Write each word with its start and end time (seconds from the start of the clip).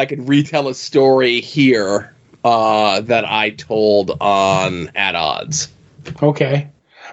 I 0.00 0.06
could 0.06 0.28
retell 0.28 0.68
a 0.68 0.74
story 0.74 1.40
here 1.40 2.14
uh, 2.42 3.00
that 3.02 3.24
I 3.24 3.50
told 3.50 4.12
on 4.20 4.90
At 4.96 5.14
Odds. 5.14 5.68
Okay. 6.22 6.68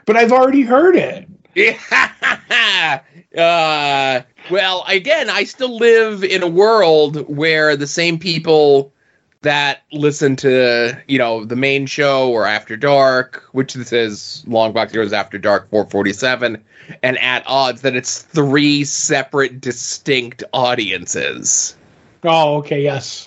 But 0.06 0.16
I've 0.16 0.32
already 0.32 0.62
heard 0.62 0.96
it. 0.96 1.28
Yeah. 1.56 3.02
uh, 3.36 4.22
well, 4.52 4.86
again, 4.88 5.28
I 5.28 5.44
still 5.44 5.76
live 5.76 6.24
in 6.24 6.44
a 6.44 6.48
world 6.48 7.28
where 7.28 7.76
the 7.76 7.88
same 7.88 8.20
people 8.20 8.94
that 9.42 9.82
listen 9.92 10.36
to 10.36 11.02
you 11.08 11.18
know 11.18 11.46
the 11.46 11.56
main 11.56 11.88
show 11.88 12.30
or 12.30 12.46
After 12.46 12.78
Dark, 12.78 13.44
which 13.54 13.74
this 13.74 13.92
is 13.92 14.44
Longbox 14.48 14.92
Heroes 14.92 15.14
After 15.14 15.40
Dark 15.40 15.68
447, 15.72 16.64
and 17.02 17.18
at 17.18 17.44
odds 17.48 17.82
that 17.82 17.96
it's 17.96 18.22
three 18.22 18.84
separate, 18.84 19.60
distinct 19.60 20.44
audiences. 20.54 21.76
Oh, 22.24 22.58
okay, 22.58 22.84
yes. 22.84 23.26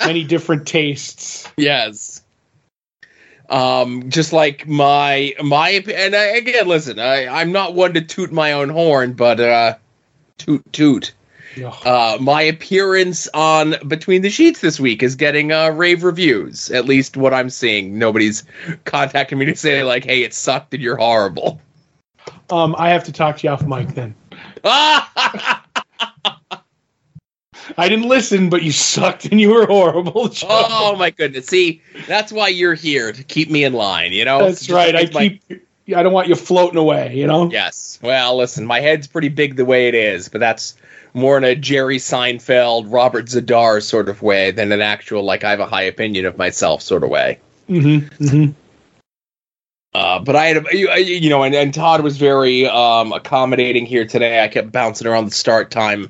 Many 0.00 0.24
different 0.24 0.66
tastes. 0.66 1.48
Yes. 1.56 2.22
Um, 3.48 4.10
just 4.10 4.32
like 4.32 4.66
my 4.66 5.34
my 5.42 5.68
and 5.70 6.16
I, 6.16 6.24
again, 6.36 6.66
listen, 6.66 6.98
I 6.98 7.28
I'm 7.28 7.52
not 7.52 7.74
one 7.74 7.94
to 7.94 8.00
toot 8.00 8.32
my 8.32 8.52
own 8.52 8.70
horn, 8.70 9.12
but 9.12 9.38
uh, 9.38 9.74
toot 10.38 10.62
toot. 10.72 11.12
Uh, 11.62 12.18
my 12.20 12.42
appearance 12.42 13.28
on 13.32 13.76
Between 13.86 14.22
the 14.22 14.30
Sheets 14.30 14.60
this 14.60 14.80
week 14.80 15.04
is 15.04 15.14
getting 15.14 15.52
uh, 15.52 15.70
rave 15.70 16.02
reviews. 16.02 16.70
At 16.70 16.84
least 16.86 17.16
what 17.16 17.32
I'm 17.32 17.48
seeing. 17.48 17.96
Nobody's 17.98 18.42
contacting 18.84 19.38
me 19.38 19.46
to 19.46 19.54
say 19.56 19.84
like, 19.84 20.04
"Hey, 20.04 20.24
it 20.24 20.34
sucked 20.34 20.74
and 20.74 20.82
you're 20.82 20.96
horrible." 20.96 21.60
Um, 22.50 22.74
I 22.78 22.90
have 22.90 23.04
to 23.04 23.12
talk 23.12 23.38
to 23.38 23.46
you 23.46 23.52
off 23.52 23.62
mic 23.64 23.88
then. 23.88 24.14
I 27.76 27.88
didn't 27.88 28.08
listen, 28.08 28.50
but 28.50 28.62
you 28.62 28.72
sucked 28.72 29.26
and 29.26 29.40
you 29.40 29.50
were 29.50 29.66
horrible. 29.66 30.28
Joe. 30.30 30.46
oh 30.50 30.96
my 30.96 31.10
goodness! 31.10 31.46
See, 31.46 31.82
that's 32.06 32.32
why 32.32 32.48
you're 32.48 32.74
here 32.74 33.12
to 33.12 33.24
keep 33.24 33.50
me 33.50 33.64
in 33.64 33.72
line. 33.72 34.12
You 34.12 34.24
know, 34.24 34.38
That's 34.38 34.70
right. 34.70 34.94
I 34.94 35.10
my- 35.12 35.40
keep. 35.48 35.66
I 35.94 36.02
don't 36.02 36.14
want 36.14 36.28
you 36.28 36.34
floating 36.34 36.78
away. 36.78 37.14
You 37.14 37.26
know. 37.26 37.50
Yes. 37.50 37.98
Well, 38.02 38.36
listen, 38.36 38.64
my 38.64 38.80
head's 38.80 39.06
pretty 39.06 39.28
big 39.28 39.56
the 39.56 39.64
way 39.64 39.88
it 39.88 39.94
is, 39.94 40.28
but 40.28 40.40
that's 40.40 40.74
more 41.12 41.36
in 41.36 41.44
a 41.44 41.54
Jerry 41.54 41.98
Seinfeld, 41.98 42.86
Robert 42.88 43.26
Z'Dar 43.26 43.82
sort 43.82 44.08
of 44.08 44.22
way 44.22 44.50
than 44.50 44.72
an 44.72 44.80
actual 44.80 45.22
like 45.22 45.44
I 45.44 45.50
have 45.50 45.60
a 45.60 45.66
high 45.66 45.82
opinion 45.82 46.26
of 46.26 46.38
myself 46.38 46.82
sort 46.82 47.04
of 47.04 47.10
way. 47.10 47.38
Mm-hmm. 47.68 48.24
mm-hmm. 48.24 48.52
Uh, 49.94 50.18
but 50.18 50.34
I 50.34 50.46
had, 50.46 50.56
a, 50.56 50.76
you, 50.76 50.88
you 50.90 51.30
know, 51.30 51.44
and, 51.44 51.54
and 51.54 51.72
Todd 51.72 52.00
was 52.00 52.16
very 52.16 52.66
um, 52.66 53.12
accommodating 53.12 53.86
here 53.86 54.04
today. 54.04 54.42
I 54.42 54.48
kept 54.48 54.72
bouncing 54.72 55.06
around 55.06 55.26
the 55.26 55.30
start 55.30 55.70
time 55.70 56.08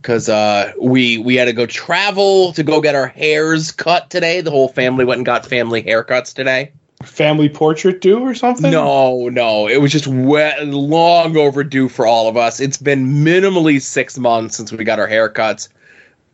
because 0.00 0.28
uh, 0.28 0.72
we 0.80 1.18
we 1.18 1.36
had 1.36 1.44
to 1.46 1.52
go 1.52 1.66
travel 1.66 2.52
to 2.54 2.62
go 2.62 2.80
get 2.80 2.94
our 2.94 3.06
hairs 3.06 3.70
cut 3.70 4.10
today. 4.10 4.40
The 4.40 4.50
whole 4.50 4.68
family 4.68 5.04
went 5.04 5.18
and 5.18 5.26
got 5.26 5.44
family 5.46 5.82
haircuts 5.82 6.34
today. 6.34 6.72
Family 7.02 7.48
portrait 7.48 8.00
due 8.00 8.20
or 8.20 8.34
something? 8.34 8.70
No, 8.70 9.28
no, 9.30 9.66
it 9.68 9.78
was 9.78 9.90
just 9.90 10.06
we- 10.06 10.60
long 10.62 11.36
overdue 11.36 11.88
for 11.88 12.06
all 12.06 12.28
of 12.28 12.36
us. 12.36 12.60
It's 12.60 12.76
been 12.76 13.06
minimally 13.06 13.80
six 13.80 14.18
months 14.18 14.56
since 14.56 14.70
we 14.70 14.84
got 14.84 14.98
our 14.98 15.08
haircuts, 15.08 15.68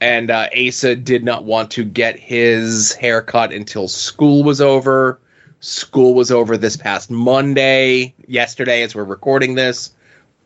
and 0.00 0.30
uh, 0.30 0.48
Asa 0.56 0.96
did 0.96 1.24
not 1.24 1.44
want 1.44 1.70
to 1.72 1.84
get 1.84 2.18
his 2.18 2.94
haircut 2.94 3.52
until 3.52 3.86
school 3.86 4.42
was 4.42 4.60
over. 4.60 5.20
School 5.60 6.14
was 6.14 6.30
over 6.30 6.56
this 6.56 6.76
past 6.76 7.10
Monday, 7.10 8.14
yesterday, 8.26 8.82
as 8.82 8.94
we're 8.94 9.04
recording 9.04 9.54
this. 9.54 9.92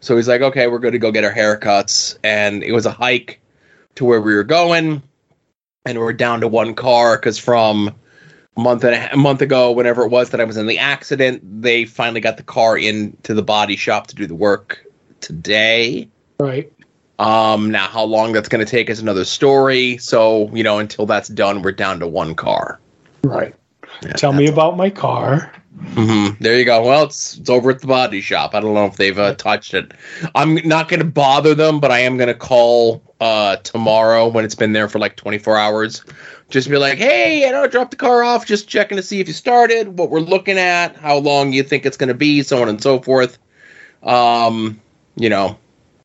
So 0.01 0.17
he's 0.17 0.29
like, 0.29 0.41
okay, 0.41 0.67
we're 0.67 0.79
going 0.79 0.93
to 0.93 0.98
go 0.98 1.12
get 1.12 1.25
our 1.25 1.33
haircuts. 1.33 2.19
And 2.25 2.62
it 2.62 2.73
was 2.73 2.87
a 2.87 2.91
hike 2.91 3.41
to 3.97 4.05
where 4.05 4.20
we 4.20 4.34
were 4.34 4.45
going. 4.45 5.03
And 5.87 5.98
we're 5.98 6.12
down 6.12 6.41
to 6.41 6.48
one 6.48 6.75
car 6.75 7.17
because 7.17 7.39
from 7.39 7.95
a 8.57 8.61
month 8.61 8.84
and 8.84 8.95
a, 8.95 9.15
a 9.15 9.17
month 9.17 9.42
ago, 9.42 9.73
whenever 9.73 10.05
it 10.05 10.11
was 10.11 10.31
that 10.31 10.41
I 10.41 10.45
was 10.45 10.57
in 10.57 10.67
the 10.67 10.79
accident, 10.79 11.42
they 11.62 11.84
finally 11.84 12.20
got 12.20 12.37
the 12.37 12.42
car 12.42 12.77
into 12.77 13.35
the 13.35 13.42
body 13.42 13.77
shop 13.77 14.08
to 14.08 14.14
do 14.14 14.27
the 14.27 14.35
work 14.35 14.85
today. 15.20 16.08
Right. 16.39 16.73
Um, 17.19 17.70
now 17.70 17.86
how 17.86 18.05
long 18.05 18.33
that's 18.33 18.48
going 18.48 18.64
to 18.64 18.70
take 18.70 18.89
is 18.89 19.01
another 19.01 19.24
story. 19.24 19.98
So 19.98 20.51
you 20.55 20.63
know, 20.63 20.79
until 20.79 21.07
that's 21.07 21.29
done, 21.29 21.63
we're 21.63 21.73
down 21.73 22.01
to 22.01 22.07
one 22.07 22.35
car. 22.35 22.80
Right. 23.23 23.55
Tell 24.17 24.33
me 24.33 24.47
about 24.47 24.77
my 24.77 24.89
car. 24.89 25.53
Hmm 25.80 26.29
There 26.41 26.58
you 26.58 26.64
go. 26.64 26.83
Well, 26.85 27.05
it's 27.05 27.39
it's 27.39 27.51
over 27.51 27.70
at 27.70 27.80
the 27.80 27.86
body 27.86 28.20
shop. 28.20 28.55
I 28.55 28.61
don't 28.61 28.74
know 28.74 28.86
if 28.86 28.96
they've 28.96 29.18
uh, 29.18 29.35
touched 29.35 29.74
it. 29.74 29.92
I'm 30.35 30.57
not 30.67 30.89
going 30.89 31.01
to 31.01 31.07
bother 31.07 31.55
them, 31.55 31.80
but 31.80 31.91
I 31.91 32.01
am 32.01 32.17
going 32.17 32.29
to 32.29 32.35
call 32.35 33.02
uh, 33.20 33.57
tomorrow 33.57 34.29
when 34.29 34.45
it's 34.45 34.55
been 34.55 34.73
there 34.73 34.89
for 34.89 34.98
like 34.98 35.17
24 35.17 35.57
hours. 35.58 36.05
Just 36.48 36.68
be 36.68 36.77
like, 36.79 36.98
hey, 36.98 37.48
I 37.48 37.52
know, 37.52 37.67
drop 37.67 37.91
the 37.91 37.96
car 37.96 38.23
off. 38.23 38.46
Just 38.46 38.68
checking 38.68 38.96
to 38.96 39.02
see 39.02 39.20
if 39.20 39.29
you 39.29 39.35
started, 39.35 39.98
what 39.98 40.11
we're 40.11 40.20
looking 40.20 40.58
at, 40.58 40.96
how 40.96 41.17
long 41.18 41.52
you 41.52 41.63
think 41.63 41.86
it's 41.86 41.97
going 41.97 42.08
to 42.08 42.14
be, 42.14 42.42
so 42.42 42.61
on 42.61 42.68
and 42.68 42.83
so 42.83 42.98
forth. 43.01 43.39
Um, 44.02 44.80
you 45.17 45.29
know, 45.29 45.58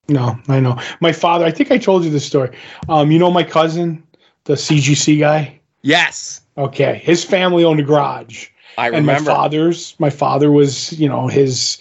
No, 0.07 0.37
I 0.47 0.59
know. 0.59 0.79
My 0.99 1.11
father, 1.11 1.45
I 1.45 1.51
think 1.51 1.71
I 1.71 1.77
told 1.77 2.03
you 2.03 2.09
this 2.11 2.25
story. 2.25 2.55
Um, 2.89 3.11
you 3.11 3.17
know 3.19 3.31
my 3.31 3.43
cousin, 3.43 4.03
the 4.43 4.53
CGC 4.53 5.19
guy? 5.19 5.59
yes, 5.81 6.41
Okay. 6.57 7.01
His 7.03 7.23
family 7.23 7.63
owned 7.63 7.79
a 7.79 7.83
garage. 7.83 8.47
I 8.77 8.89
and 8.89 9.05
my 9.05 9.19
father's 9.19 9.95
my 9.99 10.09
father 10.09 10.51
was, 10.51 10.91
you 10.93 11.07
know, 11.07 11.27
his 11.27 11.77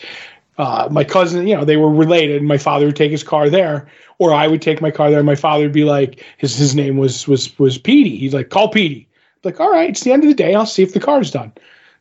uh, 0.59 0.89
my 0.91 1.05
cousin, 1.05 1.47
you 1.47 1.57
know, 1.57 1.65
they 1.65 1.77
were 1.77 1.91
related. 1.91 2.43
My 2.43 2.59
father 2.59 2.87
would 2.87 2.97
take 2.97 3.11
his 3.11 3.25
car 3.25 3.51
there, 3.51 3.89
or 4.19 4.33
I 4.33 4.47
would 4.47 4.63
take 4.63 4.81
my 4.81 4.91
car 4.91 5.11
there. 5.11 5.19
And 5.19 5.27
My 5.27 5.35
father 5.35 5.65
would 5.65 5.73
be 5.73 5.85
like, 5.85 6.25
his 6.39 6.57
his 6.57 6.75
name 6.75 6.97
was 6.97 7.27
was 7.27 7.57
was 7.59 7.79
Petey. 7.79 8.17
He's 8.17 8.35
like, 8.35 8.51
call 8.51 8.69
Petey. 8.69 9.09
Like, 9.43 9.61
all 9.61 9.71
right, 9.71 9.91
it's 9.91 10.03
the 10.03 10.13
end 10.13 10.23
of 10.23 10.29
the 10.29 10.35
day. 10.35 10.55
I'll 10.55 10.67
see 10.67 10.83
if 10.83 10.95
the 10.95 11.01
car's 11.01 11.31
done. 11.31 11.53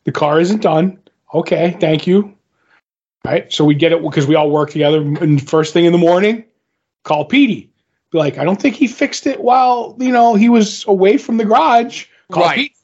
The 0.06 0.12
car 0.12 0.40
isn't 0.40 0.62
done. 0.62 0.98
Okay, 1.34 1.76
thank 1.80 2.08
you. 2.08 2.36
All 3.26 3.32
right, 3.32 3.52
so 3.52 3.66
we 3.66 3.76
get 3.76 3.92
it 3.92 4.02
because 4.02 4.28
we 4.28 4.36
all 4.36 4.50
work 4.50 4.70
together. 4.70 5.02
And 5.02 5.46
first 5.50 5.74
thing 5.74 5.86
in 5.86 5.92
the 5.92 5.98
morning, 5.98 6.44
call 7.04 7.26
Petey. 7.26 7.70
Be 8.12 8.18
like, 8.18 8.38
I 8.38 8.44
don't 8.44 8.62
think 8.62 8.76
he 8.76 8.88
fixed 8.88 9.26
it 9.26 9.42
while 9.42 9.96
you 10.00 10.12
know 10.12 10.36
he 10.36 10.50
was 10.50 10.86
away 10.88 11.18
from 11.18 11.38
the 11.38 11.46
garage. 11.46 12.06
Call 12.32 12.44
Right. 12.44 12.56
Petey. 12.56 12.76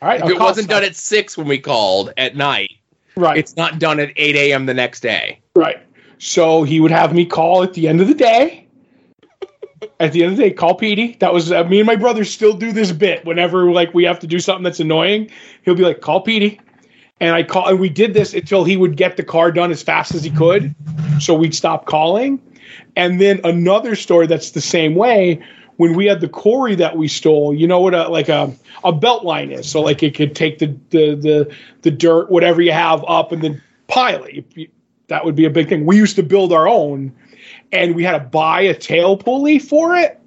All 0.00 0.08
right, 0.08 0.20
If 0.20 0.30
it 0.30 0.38
wasn't 0.38 0.68
done 0.68 0.84
at 0.84 0.94
six 0.94 1.36
when 1.36 1.48
we 1.48 1.58
called 1.58 2.12
at 2.16 2.36
night, 2.36 2.70
right. 3.16 3.36
it's 3.36 3.56
not 3.56 3.80
done 3.80 3.98
at 3.98 4.12
8 4.16 4.36
a.m. 4.36 4.66
the 4.66 4.74
next 4.74 5.00
day. 5.00 5.40
Right. 5.56 5.78
So 6.18 6.62
he 6.62 6.78
would 6.78 6.90
have 6.90 7.12
me 7.14 7.24
call 7.24 7.62
at 7.62 7.74
the 7.74 7.88
end 7.88 8.00
of 8.00 8.08
the 8.08 8.14
day. 8.14 8.66
At 10.00 10.12
the 10.12 10.22
end 10.22 10.32
of 10.32 10.38
the 10.38 10.44
day, 10.44 10.50
call 10.52 10.74
Petey. 10.74 11.16
That 11.20 11.32
was 11.32 11.52
uh, 11.52 11.64
me 11.64 11.78
and 11.78 11.86
my 11.86 11.96
brother 11.96 12.24
still 12.24 12.52
do 12.52 12.72
this 12.72 12.90
bit 12.90 13.24
whenever 13.24 13.70
like 13.70 13.94
we 13.94 14.04
have 14.04 14.18
to 14.20 14.26
do 14.26 14.40
something 14.40 14.64
that's 14.64 14.80
annoying. 14.80 15.30
He'll 15.64 15.76
be 15.76 15.84
like, 15.84 16.00
"Call 16.00 16.20
Petey," 16.20 16.60
and 17.20 17.34
I 17.34 17.44
call, 17.44 17.68
and 17.68 17.78
we 17.78 17.88
did 17.88 18.12
this 18.12 18.34
until 18.34 18.64
he 18.64 18.76
would 18.76 18.96
get 18.96 19.16
the 19.16 19.22
car 19.22 19.52
done 19.52 19.70
as 19.70 19.80
fast 19.80 20.16
as 20.16 20.24
he 20.24 20.30
could. 20.30 20.74
So 21.20 21.34
we'd 21.34 21.54
stop 21.54 21.86
calling, 21.86 22.40
and 22.96 23.20
then 23.20 23.40
another 23.44 23.94
story 23.94 24.26
that's 24.26 24.50
the 24.50 24.60
same 24.60 24.96
way. 24.96 25.40
When 25.78 25.94
we 25.94 26.06
had 26.06 26.20
the 26.20 26.28
quarry 26.28 26.74
that 26.74 26.96
we 26.96 27.06
stole, 27.06 27.54
you 27.54 27.68
know 27.68 27.78
what 27.78 27.94
a 27.94 28.08
like 28.08 28.28
a 28.28 28.52
a 28.82 28.92
belt 28.92 29.24
line 29.24 29.52
is. 29.52 29.70
So 29.70 29.80
like 29.80 30.02
it 30.02 30.14
could 30.14 30.34
take 30.34 30.58
the 30.58 30.66
the 30.90 31.14
the, 31.14 31.56
the 31.82 31.90
dirt, 31.92 32.30
whatever 32.30 32.60
you 32.60 32.72
have, 32.72 33.04
up 33.06 33.30
and 33.30 33.42
then 33.42 33.62
pile 33.86 34.24
it. 34.24 34.70
That 35.06 35.24
would 35.24 35.36
be 35.36 35.44
a 35.44 35.50
big 35.50 35.68
thing. 35.68 35.86
We 35.86 35.96
used 35.96 36.16
to 36.16 36.24
build 36.24 36.52
our 36.52 36.68
own, 36.68 37.12
and 37.70 37.94
we 37.94 38.02
had 38.02 38.12
to 38.18 38.24
buy 38.28 38.62
a 38.62 38.74
tail 38.74 39.16
pulley 39.16 39.60
for 39.60 39.96
it, 39.96 40.20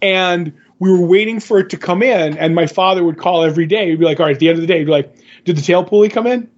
and 0.00 0.52
we 0.78 0.92
were 0.92 1.04
waiting 1.04 1.40
for 1.40 1.58
it 1.58 1.70
to 1.70 1.76
come 1.76 2.00
in. 2.00 2.38
And 2.38 2.54
my 2.54 2.68
father 2.68 3.02
would 3.02 3.18
call 3.18 3.42
every 3.42 3.66
day. 3.66 3.90
He'd 3.90 3.98
be 3.98 4.04
like, 4.04 4.20
"All 4.20 4.26
right." 4.26 4.34
At 4.36 4.38
the 4.38 4.48
end 4.48 4.58
of 4.58 4.60
the 4.60 4.68
day, 4.68 4.78
he'd 4.78 4.84
be 4.84 4.92
like, 4.92 5.12
"Did 5.44 5.56
the 5.56 5.62
tail 5.62 5.82
pulley 5.82 6.08
come 6.08 6.28
in?" 6.28 6.40
And 6.40 6.48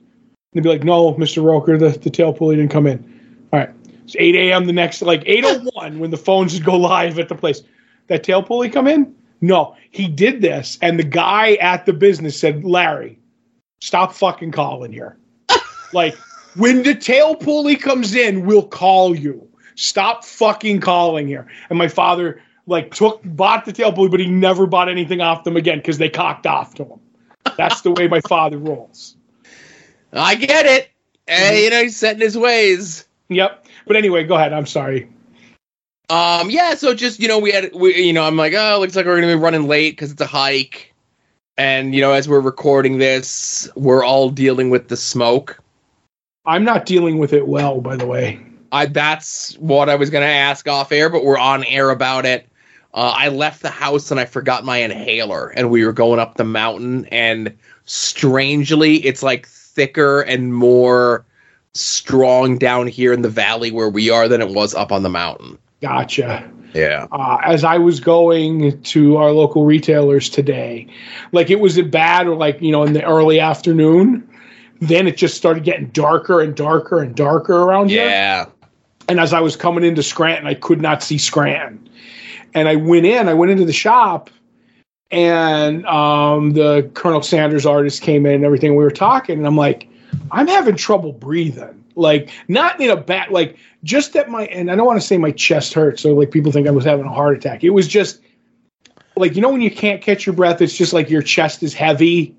he'd 0.52 0.62
be 0.62 0.68
like, 0.68 0.84
"No, 0.84 1.16
Mister 1.16 1.40
Roker, 1.40 1.78
the, 1.78 1.88
the 1.88 2.10
tail 2.10 2.34
pulley 2.34 2.56
didn't 2.56 2.70
come 2.70 2.86
in." 2.86 2.98
All 3.50 3.60
right. 3.60 3.70
It's 4.04 4.14
8 4.18 4.34
a.m. 4.36 4.66
the 4.66 4.74
next, 4.74 5.00
like 5.00 5.24
8:01 5.24 5.98
when 5.98 6.10
the 6.10 6.18
phones 6.18 6.52
would 6.52 6.64
go 6.64 6.76
live 6.76 7.18
at 7.18 7.30
the 7.30 7.34
place. 7.34 7.62
That 8.08 8.22
tail 8.22 8.42
pulley 8.42 8.68
come 8.68 8.86
in? 8.86 9.14
No, 9.40 9.76
he 9.90 10.08
did 10.08 10.40
this, 10.40 10.78
and 10.80 10.98
the 10.98 11.04
guy 11.04 11.54
at 11.54 11.86
the 11.86 11.92
business 11.92 12.38
said, 12.38 12.64
"Larry, 12.64 13.18
stop 13.80 14.14
fucking 14.14 14.52
calling 14.52 14.92
here." 14.92 15.16
like 15.92 16.14
when 16.56 16.82
the 16.82 16.94
tail 16.94 17.34
pulley 17.34 17.76
comes 17.76 18.14
in, 18.14 18.46
we'll 18.46 18.66
call 18.66 19.14
you. 19.14 19.46
Stop 19.74 20.24
fucking 20.24 20.80
calling 20.80 21.26
here. 21.28 21.46
And 21.68 21.78
my 21.78 21.88
father 21.88 22.40
like 22.66 22.94
took 22.94 23.20
bought 23.24 23.64
the 23.64 23.72
tail 23.72 23.92
pulley, 23.92 24.08
but 24.08 24.20
he 24.20 24.26
never 24.26 24.66
bought 24.66 24.88
anything 24.88 25.20
off 25.20 25.44
them 25.44 25.56
again 25.56 25.78
because 25.78 25.98
they 25.98 26.08
cocked 26.08 26.46
off 26.46 26.74
to 26.76 26.84
him. 26.84 27.00
That's 27.56 27.82
the 27.82 27.92
way 27.92 28.08
my 28.08 28.20
father 28.22 28.58
rolls. 28.58 29.16
I 30.12 30.34
get 30.34 30.66
it. 30.66 30.88
Hey, 31.26 31.64
you 31.64 31.70
know, 31.70 31.82
he's 31.82 31.96
set 31.96 32.16
in 32.16 32.20
his 32.20 32.38
ways. 32.38 33.06
Yep. 33.28 33.66
But 33.86 33.96
anyway, 33.96 34.24
go 34.24 34.36
ahead. 34.36 34.52
I'm 34.52 34.66
sorry. 34.66 35.08
Um, 36.08 36.50
yeah, 36.50 36.74
so 36.74 36.94
just, 36.94 37.18
you 37.18 37.26
know, 37.26 37.38
we 37.38 37.50
had, 37.50 37.74
we, 37.74 37.96
you 37.96 38.12
know, 38.12 38.24
I'm 38.24 38.36
like, 38.36 38.54
oh, 38.54 38.78
looks 38.80 38.94
like 38.94 39.06
we're 39.06 39.20
going 39.20 39.28
to 39.28 39.36
be 39.36 39.42
running 39.42 39.66
late 39.66 39.92
because 39.92 40.12
it's 40.12 40.20
a 40.20 40.26
hike. 40.26 40.94
And, 41.58 41.94
you 41.94 42.00
know, 42.00 42.12
as 42.12 42.28
we're 42.28 42.40
recording 42.40 42.98
this, 42.98 43.68
we're 43.74 44.04
all 44.04 44.30
dealing 44.30 44.70
with 44.70 44.88
the 44.88 44.96
smoke. 44.96 45.58
I'm 46.44 46.64
not 46.64 46.86
dealing 46.86 47.18
with 47.18 47.32
it 47.32 47.48
well, 47.48 47.80
by 47.80 47.96
the 47.96 48.06
way. 48.06 48.40
I, 48.70 48.86
that's 48.86 49.54
what 49.58 49.88
I 49.88 49.96
was 49.96 50.10
going 50.10 50.22
to 50.22 50.32
ask 50.32 50.68
off 50.68 50.92
air, 50.92 51.08
but 51.08 51.24
we're 51.24 51.38
on 51.38 51.64
air 51.64 51.90
about 51.90 52.26
it. 52.26 52.46
Uh, 52.94 53.12
I 53.16 53.28
left 53.28 53.62
the 53.62 53.70
house 53.70 54.10
and 54.10 54.20
I 54.20 54.24
forgot 54.24 54.64
my 54.64 54.78
inhaler, 54.78 55.48
and 55.48 55.70
we 55.70 55.84
were 55.84 55.92
going 55.92 56.18
up 56.20 56.36
the 56.36 56.44
mountain, 56.44 57.04
and 57.06 57.54
strangely, 57.84 58.96
it's 59.04 59.22
like 59.22 59.46
thicker 59.46 60.22
and 60.22 60.54
more 60.54 61.24
strong 61.74 62.56
down 62.56 62.86
here 62.86 63.12
in 63.12 63.20
the 63.20 63.28
valley 63.28 63.70
where 63.70 63.90
we 63.90 64.08
are 64.08 64.28
than 64.28 64.40
it 64.40 64.48
was 64.48 64.74
up 64.74 64.92
on 64.92 65.02
the 65.02 65.10
mountain. 65.10 65.58
Gotcha. 65.80 66.50
Yeah. 66.74 67.06
Uh, 67.10 67.38
as 67.44 67.64
I 67.64 67.78
was 67.78 68.00
going 68.00 68.80
to 68.82 69.16
our 69.16 69.32
local 69.32 69.64
retailers 69.64 70.28
today, 70.28 70.86
like 71.32 71.50
it 71.50 71.60
was 71.60 71.78
a 71.78 71.82
bad, 71.82 72.26
or 72.26 72.36
like 72.36 72.60
you 72.60 72.72
know, 72.72 72.82
in 72.82 72.92
the 72.92 73.04
early 73.04 73.40
afternoon. 73.40 74.28
Then 74.78 75.06
it 75.08 75.16
just 75.16 75.38
started 75.38 75.64
getting 75.64 75.86
darker 75.86 76.42
and 76.42 76.54
darker 76.54 77.00
and 77.00 77.16
darker 77.16 77.54
around 77.54 77.88
here. 77.88 78.06
Yeah. 78.06 78.44
And 79.08 79.18
as 79.18 79.32
I 79.32 79.40
was 79.40 79.56
coming 79.56 79.84
into 79.84 80.02
Scranton, 80.02 80.46
I 80.46 80.52
could 80.52 80.82
not 80.82 81.02
see 81.02 81.16
Scranton. 81.16 81.88
And 82.52 82.68
I 82.68 82.76
went 82.76 83.06
in, 83.06 83.26
I 83.26 83.32
went 83.32 83.50
into 83.50 83.64
the 83.64 83.72
shop, 83.72 84.28
and 85.10 85.86
um, 85.86 86.52
the 86.52 86.90
Colonel 86.92 87.22
Sanders 87.22 87.64
artist 87.64 88.02
came 88.02 88.26
in 88.26 88.34
and 88.34 88.44
everything. 88.44 88.76
We 88.76 88.84
were 88.84 88.90
talking, 88.90 89.38
and 89.38 89.46
I'm 89.46 89.56
like, 89.56 89.88
I'm 90.30 90.46
having 90.46 90.76
trouble 90.76 91.12
breathing. 91.12 91.82
Like, 91.94 92.30
not 92.48 92.78
in 92.78 92.90
a 92.90 92.96
bad, 92.96 93.30
like, 93.30 93.56
just 93.86 94.12
that 94.14 94.28
my, 94.28 94.46
and 94.46 94.70
I 94.70 94.74
don't 94.76 94.84
want 94.84 95.00
to 95.00 95.06
say 95.06 95.16
my 95.16 95.30
chest 95.30 95.72
hurt, 95.72 95.98
so 95.98 96.12
like 96.12 96.30
people 96.30 96.52
think 96.52 96.66
I 96.66 96.72
was 96.72 96.84
having 96.84 97.06
a 97.06 97.12
heart 97.12 97.36
attack. 97.36 97.64
It 97.64 97.70
was 97.70 97.86
just, 97.88 98.20
like, 99.16 99.36
you 99.36 99.40
know, 99.40 99.50
when 99.50 99.62
you 99.62 99.70
can't 99.70 100.02
catch 100.02 100.26
your 100.26 100.34
breath, 100.34 100.60
it's 100.60 100.76
just 100.76 100.92
like 100.92 101.08
your 101.08 101.22
chest 101.22 101.62
is 101.62 101.72
heavy. 101.72 102.34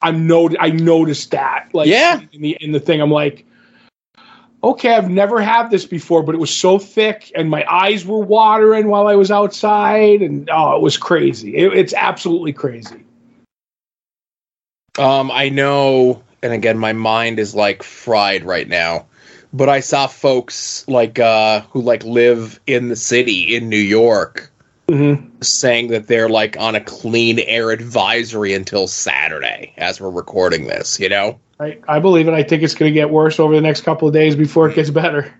I'm 0.00 0.26
no, 0.26 0.48
I 0.60 0.70
noticed 0.70 1.32
that, 1.32 1.68
like, 1.74 1.88
Yeah. 1.88 2.20
in 2.32 2.40
the 2.40 2.56
in 2.60 2.72
the 2.72 2.80
thing. 2.80 3.00
I'm 3.02 3.10
like, 3.10 3.44
okay, 4.62 4.94
I've 4.94 5.10
never 5.10 5.40
had 5.40 5.70
this 5.70 5.84
before, 5.84 6.22
but 6.22 6.34
it 6.34 6.38
was 6.38 6.54
so 6.54 6.78
thick, 6.78 7.32
and 7.34 7.50
my 7.50 7.64
eyes 7.68 8.06
were 8.06 8.18
watering 8.20 8.88
while 8.88 9.08
I 9.08 9.16
was 9.16 9.30
outside, 9.30 10.22
and 10.22 10.48
oh, 10.52 10.76
it 10.76 10.82
was 10.82 10.96
crazy. 10.96 11.56
It, 11.56 11.72
it's 11.74 11.92
absolutely 11.94 12.52
crazy. 12.52 13.04
Um, 14.98 15.30
I 15.30 15.48
know, 15.48 16.22
and 16.42 16.52
again, 16.52 16.78
my 16.78 16.92
mind 16.92 17.38
is 17.38 17.54
like 17.54 17.82
fried 17.82 18.44
right 18.44 18.68
now. 18.68 19.06
But 19.52 19.68
I 19.68 19.80
saw 19.80 20.06
folks 20.06 20.86
like 20.88 21.18
uh 21.18 21.62
who 21.70 21.80
like 21.82 22.04
live 22.04 22.60
in 22.66 22.88
the 22.88 22.96
city 22.96 23.56
in 23.56 23.68
New 23.68 23.76
York 23.76 24.52
Mm-hmm. 24.88 25.42
saying 25.42 25.88
that 25.88 26.06
they're 26.06 26.30
like 26.30 26.56
on 26.58 26.74
a 26.74 26.80
clean 26.80 27.40
air 27.40 27.72
advisory 27.72 28.54
until 28.54 28.88
Saturday 28.88 29.74
as 29.76 30.00
we're 30.00 30.08
recording 30.08 30.66
this, 30.66 30.98
you 30.98 31.10
know? 31.10 31.38
I, 31.60 31.78
I 31.86 31.98
believe 31.98 32.26
it. 32.26 32.32
I 32.32 32.42
think 32.42 32.62
it's 32.62 32.74
going 32.74 32.90
to 32.90 32.94
get 32.94 33.10
worse 33.10 33.38
over 33.38 33.54
the 33.54 33.60
next 33.60 33.82
couple 33.82 34.08
of 34.08 34.14
days 34.14 34.34
before 34.34 34.70
it 34.70 34.74
gets 34.74 34.88
better. 34.88 35.38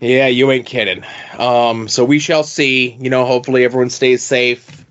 Yeah, 0.00 0.26
you 0.26 0.50
ain't 0.50 0.66
kidding. 0.66 1.04
Um, 1.38 1.88
so 1.88 2.04
we 2.04 2.18
shall 2.18 2.44
see. 2.44 2.90
You 3.00 3.08
know, 3.08 3.24
hopefully 3.24 3.64
everyone 3.64 3.88
stays 3.88 4.22
safe. 4.22 4.84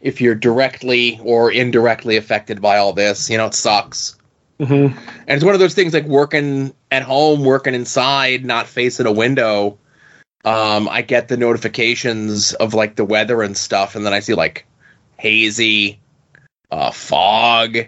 If 0.00 0.20
you're 0.20 0.34
directly 0.34 1.20
or 1.22 1.52
indirectly 1.52 2.16
affected 2.16 2.60
by 2.60 2.78
all 2.78 2.92
this, 2.92 3.30
you 3.30 3.38
know, 3.38 3.46
it 3.46 3.54
sucks. 3.54 4.16
Mm-hmm. 4.64 4.98
And 5.26 5.36
it's 5.36 5.44
one 5.44 5.54
of 5.54 5.60
those 5.60 5.74
things 5.74 5.94
like 5.94 6.04
working 6.04 6.74
at 6.90 7.02
home, 7.02 7.44
working 7.44 7.74
inside, 7.74 8.44
not 8.44 8.66
facing 8.66 9.06
a 9.06 9.12
window. 9.12 9.78
Um, 10.44 10.88
I 10.88 11.02
get 11.02 11.28
the 11.28 11.36
notifications 11.36 12.52
of 12.54 12.74
like 12.74 12.96
the 12.96 13.04
weather 13.04 13.42
and 13.42 13.56
stuff, 13.56 13.96
and 13.96 14.04
then 14.04 14.12
I 14.12 14.20
see 14.20 14.34
like 14.34 14.66
hazy, 15.16 16.00
uh, 16.70 16.90
fog, 16.90 17.78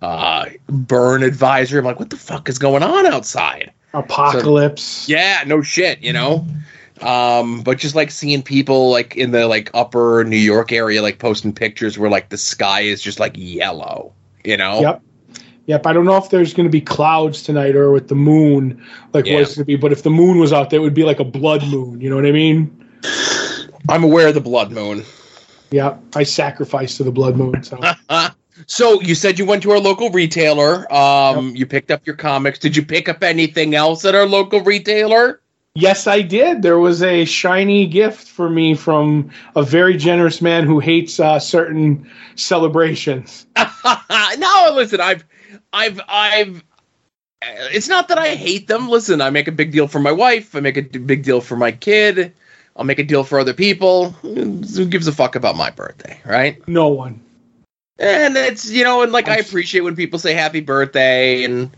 uh, 0.00 0.46
burn 0.68 1.22
advisory. 1.22 1.78
I'm 1.78 1.84
like, 1.84 1.98
what 1.98 2.10
the 2.10 2.16
fuck 2.16 2.48
is 2.48 2.58
going 2.58 2.82
on 2.82 3.06
outside? 3.06 3.72
Apocalypse. 3.94 5.08
Yeah, 5.08 5.42
no 5.46 5.62
shit, 5.62 6.00
you 6.00 6.12
know. 6.12 6.46
Um, 7.00 7.62
but 7.62 7.78
just 7.78 7.94
like 7.94 8.10
seeing 8.10 8.42
people 8.42 8.90
like 8.90 9.16
in 9.16 9.30
the 9.30 9.46
like 9.46 9.70
upper 9.74 10.24
New 10.24 10.36
York 10.36 10.72
area, 10.72 11.02
like 11.02 11.18
posting 11.18 11.52
pictures 11.52 11.98
where 11.98 12.10
like 12.10 12.28
the 12.28 12.38
sky 12.38 12.82
is 12.82 13.02
just 13.02 13.20
like 13.20 13.32
yellow, 13.36 14.12
you 14.44 14.56
know. 14.56 14.80
Yep. 14.80 15.02
Yep. 15.68 15.86
I 15.86 15.92
don't 15.92 16.06
know 16.06 16.16
if 16.16 16.30
there's 16.30 16.54
going 16.54 16.66
to 16.66 16.70
be 16.72 16.80
clouds 16.80 17.42
tonight 17.42 17.76
or 17.76 17.92
with 17.92 18.08
the 18.08 18.14
moon, 18.14 18.82
like 19.12 19.26
Yeah. 19.26 19.34
what 19.34 19.42
it's 19.42 19.54
going 19.54 19.62
to 19.62 19.66
be. 19.66 19.76
But 19.76 19.92
if 19.92 20.02
the 20.02 20.10
moon 20.10 20.38
was 20.38 20.52
out 20.52 20.70
there, 20.70 20.80
it 20.80 20.82
would 20.82 20.94
be 20.94 21.04
like 21.04 21.20
a 21.20 21.24
blood 21.24 21.62
moon. 21.68 22.00
You 22.00 22.08
know 22.10 22.16
what 22.16 22.26
I 22.26 22.32
mean? 22.32 22.74
I'm 23.88 24.02
aware 24.02 24.28
of 24.28 24.34
the 24.34 24.40
blood 24.40 24.72
moon. 24.72 25.04
Yeah. 25.70 25.96
I 26.16 26.22
sacrificed 26.24 26.96
to 26.96 27.04
the 27.04 27.12
blood 27.12 27.36
moon. 27.36 27.62
So 27.62 27.78
so 28.66 29.00
you 29.02 29.14
said 29.14 29.38
you 29.38 29.44
went 29.44 29.62
to 29.64 29.70
our 29.70 29.78
local 29.78 30.10
retailer. 30.10 30.90
Um, 30.92 31.54
you 31.54 31.66
picked 31.66 31.90
up 31.90 32.06
your 32.06 32.16
comics. 32.16 32.58
Did 32.58 32.74
you 32.74 32.82
pick 32.82 33.08
up 33.08 33.22
anything 33.22 33.74
else 33.74 34.04
at 34.06 34.14
our 34.14 34.26
local 34.26 34.62
retailer? 34.62 35.40
yes, 35.74 36.08
I 36.08 36.22
did. 36.22 36.62
There 36.62 36.78
was 36.80 37.04
a 37.04 37.24
shiny 37.24 37.86
gift 37.86 38.26
for 38.26 38.50
me 38.50 38.74
from 38.74 39.30
a 39.54 39.62
very 39.62 39.96
generous 39.96 40.42
man 40.42 40.64
who 40.64 40.80
hates 40.80 41.20
uh, 41.20 41.38
certain 41.38 42.10
celebrations. 42.34 43.46
no, 44.38 44.72
listen, 44.74 45.00
I've, 45.00 45.24
I've, 45.72 46.00
I've. 46.08 46.64
It's 47.40 47.88
not 47.88 48.08
that 48.08 48.18
I 48.18 48.34
hate 48.34 48.66
them. 48.66 48.88
Listen, 48.88 49.20
I 49.20 49.30
make 49.30 49.48
a 49.48 49.52
big 49.52 49.70
deal 49.70 49.86
for 49.86 50.00
my 50.00 50.12
wife. 50.12 50.56
I 50.56 50.60
make 50.60 50.76
a 50.76 50.82
big 50.82 51.22
deal 51.22 51.40
for 51.40 51.56
my 51.56 51.72
kid. 51.72 52.34
I'll 52.76 52.84
make 52.84 52.98
a 52.98 53.04
deal 53.04 53.24
for 53.24 53.40
other 53.40 53.54
people. 53.54 54.10
Who 54.10 54.86
gives 54.86 55.08
a 55.08 55.12
fuck 55.12 55.34
about 55.34 55.56
my 55.56 55.70
birthday, 55.70 56.20
right? 56.24 56.66
No 56.68 56.88
one. 56.88 57.20
And 57.98 58.36
it's 58.36 58.70
you 58.70 58.84
know, 58.84 59.02
and 59.02 59.10
like 59.10 59.28
I 59.28 59.36
appreciate 59.36 59.80
when 59.80 59.96
people 59.96 60.20
say 60.20 60.32
happy 60.32 60.60
birthday 60.60 61.42
and 61.42 61.70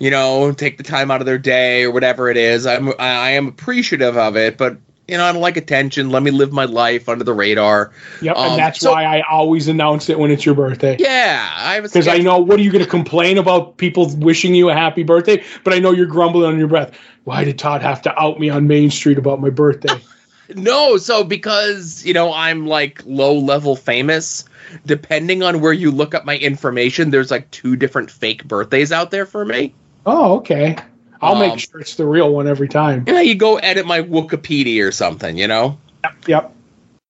you 0.00 0.10
know 0.10 0.52
take 0.52 0.76
the 0.76 0.82
time 0.82 1.12
out 1.12 1.20
of 1.20 1.26
their 1.26 1.38
day 1.38 1.84
or 1.84 1.92
whatever 1.92 2.28
it 2.28 2.36
is. 2.36 2.66
I'm 2.66 2.92
I 2.98 3.30
am 3.30 3.46
appreciative 3.46 4.16
of 4.16 4.36
it, 4.36 4.58
but 4.58 4.78
you 5.08 5.16
know 5.16 5.24
I 5.24 5.32
don't 5.32 5.40
like 5.40 5.56
attention. 5.56 6.10
Let 6.10 6.22
me 6.22 6.30
live 6.30 6.52
my 6.52 6.66
life 6.66 7.08
under 7.08 7.24
the 7.24 7.32
radar. 7.32 7.90
Yep. 8.22 8.36
Um, 8.36 8.50
and 8.50 8.58
that's 8.58 8.80
so- 8.80 8.92
why 8.92 9.04
I 9.04 9.22
always 9.22 9.66
announce 9.68 10.08
it 10.08 10.18
when 10.18 10.30
it's 10.30 10.44
your 10.46 10.54
birthday. 10.54 10.96
Yeah, 10.98 11.50
I 11.56 11.74
have 11.74 11.84
Because 11.84 12.06
I 12.06 12.18
know, 12.18 12.38
what 12.38 12.60
are 12.60 12.62
you 12.62 12.70
going 12.70 12.84
to 12.84 12.90
complain 12.90 13.38
about 13.38 13.78
people 13.78 14.14
wishing 14.16 14.54
you 14.54 14.68
a 14.70 14.74
happy 14.74 15.02
birthday? 15.02 15.42
But 15.64 15.72
I 15.72 15.78
know 15.78 15.90
you're 15.92 16.06
grumbling 16.06 16.44
on 16.46 16.58
your 16.58 16.68
breath. 16.68 16.92
Why 17.24 17.44
did 17.44 17.58
Todd 17.58 17.82
have 17.82 18.02
to 18.02 18.20
out 18.20 18.38
me 18.38 18.50
on 18.50 18.66
Main 18.66 18.90
Street 18.90 19.18
about 19.18 19.40
my 19.40 19.50
birthday? 19.50 19.94
No, 20.54 20.96
so 20.96 21.24
because 21.24 22.02
you 22.06 22.14
know 22.14 22.32
I'm 22.32 22.66
like 22.66 23.02
low 23.04 23.34
level 23.38 23.76
famous, 23.76 24.46
depending 24.86 25.42
on 25.42 25.60
where 25.60 25.74
you 25.74 25.90
look 25.90 26.14
up 26.14 26.24
my 26.24 26.38
information, 26.38 27.10
there's 27.10 27.30
like 27.30 27.50
two 27.50 27.76
different 27.76 28.10
fake 28.10 28.44
birthdays 28.44 28.90
out 28.90 29.10
there 29.10 29.26
for 29.26 29.44
me. 29.44 29.74
oh, 30.06 30.38
okay. 30.38 30.76
I'll 31.20 31.34
Um, 31.34 31.40
make 31.40 31.58
sure 31.58 31.80
it's 31.80 31.96
the 31.96 32.06
real 32.06 32.32
one 32.32 32.46
every 32.46 32.68
time. 32.68 33.04
You 33.06 33.12
know, 33.14 33.20
you 33.20 33.34
go 33.34 33.56
edit 33.56 33.86
my 33.86 34.02
Wikipedia 34.02 34.86
or 34.86 34.92
something, 34.92 35.36
you 35.36 35.48
know. 35.48 35.78
Yep. 36.26 36.54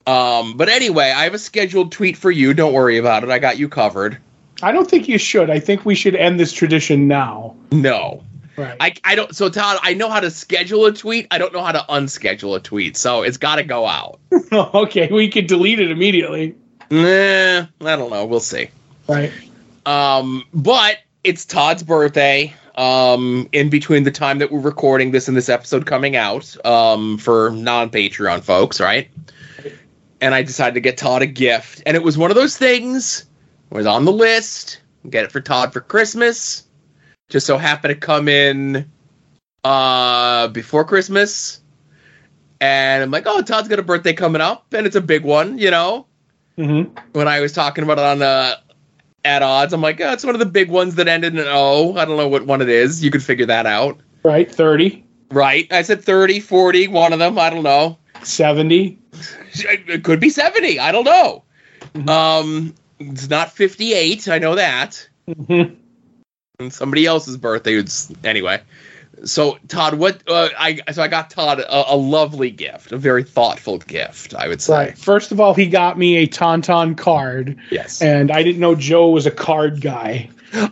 Um, 0.07 0.57
but 0.57 0.69
anyway, 0.69 1.13
I 1.15 1.25
have 1.25 1.35
a 1.35 1.39
scheduled 1.39 1.93
tweet 1.93 2.17
for 2.17 2.31
you. 2.31 2.55
Don't 2.55 2.73
worry 2.73 2.97
about 2.99 3.25
it. 3.25 3.31
I 3.31 3.39
got 3.39 3.59
you 3.59 3.69
covered. 3.69 4.19
I 4.63 4.73
don't 4.73 4.91
think 4.91 5.07
you 5.09 5.19
should. 5.19 5.51
I 5.51 5.61
think 5.61 5.85
we 5.85 5.95
should 5.95 6.17
end 6.17 6.41
this 6.41 6.53
tradition 6.53 7.07
now. 7.07 7.55
No, 7.71 8.25
Right. 8.57 8.77
I, 8.81 8.95
I 9.05 9.15
don't. 9.15 9.33
So 9.37 9.49
Todd, 9.49 9.79
I 9.83 9.95
know 9.95 10.11
how 10.11 10.19
to 10.19 10.33
schedule 10.33 10.85
a 10.87 10.93
tweet. 10.93 11.29
I 11.31 11.39
don't 11.39 11.53
know 11.53 11.63
how 11.63 11.71
to 11.71 11.85
unschedule 11.89 12.57
a 12.57 12.61
tweet. 12.61 12.97
So 12.97 13.23
it's 13.23 13.37
got 13.37 13.57
to 13.57 13.63
go 13.63 13.87
out. 13.87 14.19
okay, 14.53 15.09
we 15.13 15.29
could 15.31 15.47
delete 15.47 15.79
it 15.79 15.93
immediately. 15.93 16.57
Nah, 16.91 17.67
I 17.83 17.97
don't 17.97 18.11
know. 18.11 18.25
We'll 18.27 18.41
see. 18.41 18.71
Right. 19.09 19.31
Um, 19.87 20.43
but 20.53 20.97
it's 21.23 21.45
Todd's 21.45 21.85
birthday. 21.85 22.53
Um, 22.79 23.49
in 23.51 23.71
between 23.71 24.05
the 24.05 24.11
time 24.13 24.39
that 24.39 24.53
we're 24.53 24.61
recording 24.61 25.11
this 25.11 25.27
and 25.27 25.37
this 25.37 25.49
episode 25.49 25.85
coming 25.85 26.15
out, 26.15 26.65
um, 26.65 27.19
for 27.19 27.51
non-Patreon 27.51 28.43
folks, 28.45 28.81
right? 28.81 29.11
And 30.21 30.35
I 30.35 30.43
decided 30.43 30.75
to 30.75 30.81
get 30.81 30.97
Todd 30.97 31.23
a 31.23 31.27
gift, 31.27 31.83
and 31.85 31.97
it 31.97 32.03
was 32.03 32.17
one 32.17 32.31
of 32.31 32.37
those 32.37 32.57
things. 32.57 33.27
It 33.71 33.75
was 33.75 33.87
on 33.87 34.05
the 34.05 34.13
list. 34.13 34.81
Get 35.11 35.25
it 35.25 35.33
for 35.33 35.41
Todd 35.41 35.73
for 35.73 35.81
Christmas. 35.81 36.65
Just 37.29 37.47
so 37.47 37.59
happened 37.59 37.95
to 37.95 38.01
come 38.01 38.29
in 38.29 38.91
uh 39.65 40.49
before 40.49 40.85
Christmas. 40.85 41.61
And 42.61 43.03
I'm 43.03 43.11
like, 43.11 43.25
oh, 43.27 43.43
Todd's 43.43 43.69
got 43.69 43.81
a 43.81 43.83
birthday 43.83 44.13
coming 44.13 44.41
up, 44.41 44.73
and 44.73 44.87
it's 44.87 44.97
a 44.97 45.01
big 45.01 45.25
one, 45.25 45.59
you 45.59 45.71
know 45.71 46.07
hmm 46.59 46.83
when 47.13 47.29
I 47.29 47.41
was 47.41 47.53
talking 47.53 47.85
about 47.85 47.99
it 47.99 48.05
on 48.05 48.19
the 48.19 48.59
at 49.29 49.43
odds, 49.43 49.73
I'm 49.73 49.83
like, 49.83 50.01
oh, 50.01 50.13
it's 50.13 50.25
one 50.25 50.35
of 50.35 50.39
the 50.39 50.47
big 50.47 50.71
ones 50.71 50.95
that 50.97 51.07
ended 51.07 51.35
in 51.37 51.45
O. 51.47 51.97
I 51.97 52.05
don't 52.05 52.17
know 52.17 52.29
what 52.29 52.47
one 52.47 52.63
it 52.63 52.69
is. 52.69 53.05
You 53.05 53.11
could 53.11 53.23
figure 53.23 53.47
that 53.47 53.67
out. 53.67 54.01
Right. 54.25 54.51
30, 54.51 55.05
Right. 55.31 55.71
I 55.71 55.83
said 55.83 56.03
30, 56.03 56.41
40, 56.41 56.89
one 56.89 57.13
of 57.13 57.19
them. 57.19 57.39
I 57.39 57.51
don't 57.51 57.63
know. 57.63 57.99
70. 58.23 58.99
It 59.53 60.03
could 60.03 60.21
be 60.21 60.31
70. 60.31 60.81
I 60.81 60.91
don't 60.91 61.05
know. 61.05 61.45
Mhm. 61.95 62.09
Um, 62.09 62.75
it's 62.99 63.29
not 63.29 63.53
58. 63.53 64.27
I 64.29 64.39
know 64.39 64.55
that. 64.55 65.07
hmm 65.47 65.63
And 66.59 66.73
somebody 66.73 67.05
else's 67.07 67.37
birthday 67.37 67.77
was 67.77 68.11
anyway. 68.25 68.61
So 69.25 69.59
Todd, 69.69 69.95
what 69.95 70.23
uh, 70.29 70.49
I 70.59 70.81
so 70.93 71.03
I 71.03 71.09
got 71.09 71.31
Todd 71.31 71.61
a, 71.61 71.93
a 71.93 71.97
lovely 71.97 72.51
gift, 72.51 72.93
a 72.93 72.97
very 72.97 73.23
thoughtful 73.25 73.79
gift, 73.79 74.35
I 74.35 74.49
would 74.49 74.61
say. 74.63 74.73
Right. 74.75 74.99
First 74.99 75.33
of 75.33 75.41
all, 75.41 75.55
he 75.55 75.67
got 75.67 75.99
me 75.99 76.17
a 76.17 76.27
Tauntaun 76.27 76.97
card, 76.97 77.57
Yes. 77.71 78.01
and 78.03 78.31
I 78.31 78.43
didn't 78.43 78.61
know 78.61 78.75
Joe 78.75 79.09
was 79.11 79.27
a 79.27 79.31
card 79.31 79.81
guy. 79.81 80.29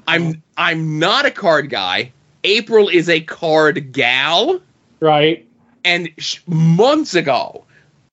I'm 0.06 0.42
I'm 0.56 0.98
not 0.98 1.26
a 1.26 1.30
card 1.30 1.70
guy. 1.70 2.12
April 2.44 2.88
is 2.88 3.08
a 3.08 3.20
card 3.20 3.92
gal. 3.92 4.60
Right. 5.00 5.46
and 5.84 6.08
sh- 6.18 6.38
months 6.46 7.14
ago 7.14 7.64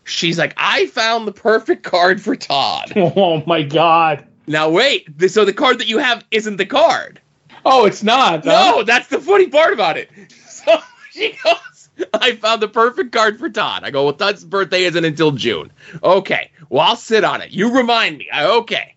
She's 0.06 0.38
like, 0.38 0.54
I 0.58 0.88
found 0.88 1.26
the 1.26 1.32
perfect 1.32 1.84
card 1.84 2.22
for 2.22 2.36
Todd. 2.36 2.92
Oh 2.96 3.42
my 3.46 3.64
god. 3.64 4.28
Now 4.48 4.70
wait, 4.70 5.08
so 5.32 5.46
the 5.46 5.54
card 5.54 5.80
that 5.80 5.88
you 5.88 5.98
have 6.00 6.26
isn't 6.32 6.58
the 6.58 6.66
card. 6.66 7.22
Oh, 7.66 7.86
it's 7.86 8.04
not. 8.04 8.44
huh? 8.46 8.72
No, 8.78 8.84
that's 8.84 9.08
the 9.08 9.20
funny 9.20 9.48
part 9.48 9.74
about 9.74 9.98
it. 9.98 10.10
So 10.64 10.78
she 11.12 11.36
goes, 11.44 11.90
I 12.14 12.36
found 12.38 12.62
the 12.62 12.70
perfect 12.70 13.12
card 13.12 13.38
for 13.38 13.50
Todd. 13.50 13.84
I 13.84 13.92
go, 13.92 14.06
well, 14.06 14.14
Todd's 14.14 14.46
birthday 14.46 14.84
isn't 14.86 15.04
until 15.04 15.32
June. 15.32 15.74
Okay, 16.02 16.52
well, 16.70 16.82
I'll 16.88 16.96
sit 16.96 17.26
on 17.26 17.42
it. 17.42 17.52
You 17.52 17.76
remind 17.76 18.18
me. 18.18 18.30
I, 18.32 18.46
okay. 18.46 18.96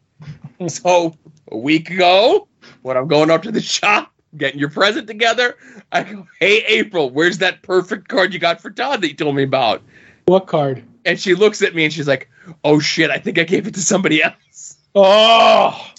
So 0.68 1.16
a 1.50 1.56
week 1.56 1.90
ago, 1.90 2.46
when 2.82 2.96
I'm 2.96 3.08
going 3.08 3.30
up 3.32 3.42
to 3.42 3.50
the 3.50 3.60
shop, 3.60 4.12
getting 4.36 4.60
your 4.60 4.70
present 4.70 5.08
together, 5.08 5.56
I 5.90 6.04
go, 6.04 6.26
hey, 6.38 6.62
April, 6.66 7.10
where's 7.10 7.38
that 7.38 7.62
perfect 7.62 8.06
card 8.06 8.32
you 8.32 8.38
got 8.38 8.60
for 8.60 8.70
Todd 8.70 9.00
that 9.00 9.08
you 9.08 9.14
told 9.14 9.34
me 9.34 9.42
about? 9.42 9.82
What 10.26 10.46
card? 10.46 10.84
And 11.04 11.18
she 11.18 11.34
looks 11.34 11.62
at 11.62 11.74
me 11.74 11.84
and 11.84 11.92
she's 11.92 12.06
like, 12.08 12.30
oh 12.62 12.78
shit, 12.78 13.10
I 13.10 13.18
think 13.18 13.38
I 13.38 13.42
gave 13.44 13.66
it 13.66 13.74
to 13.74 13.80
somebody 13.80 14.22
else. 14.22 14.76
Oh, 14.94 15.90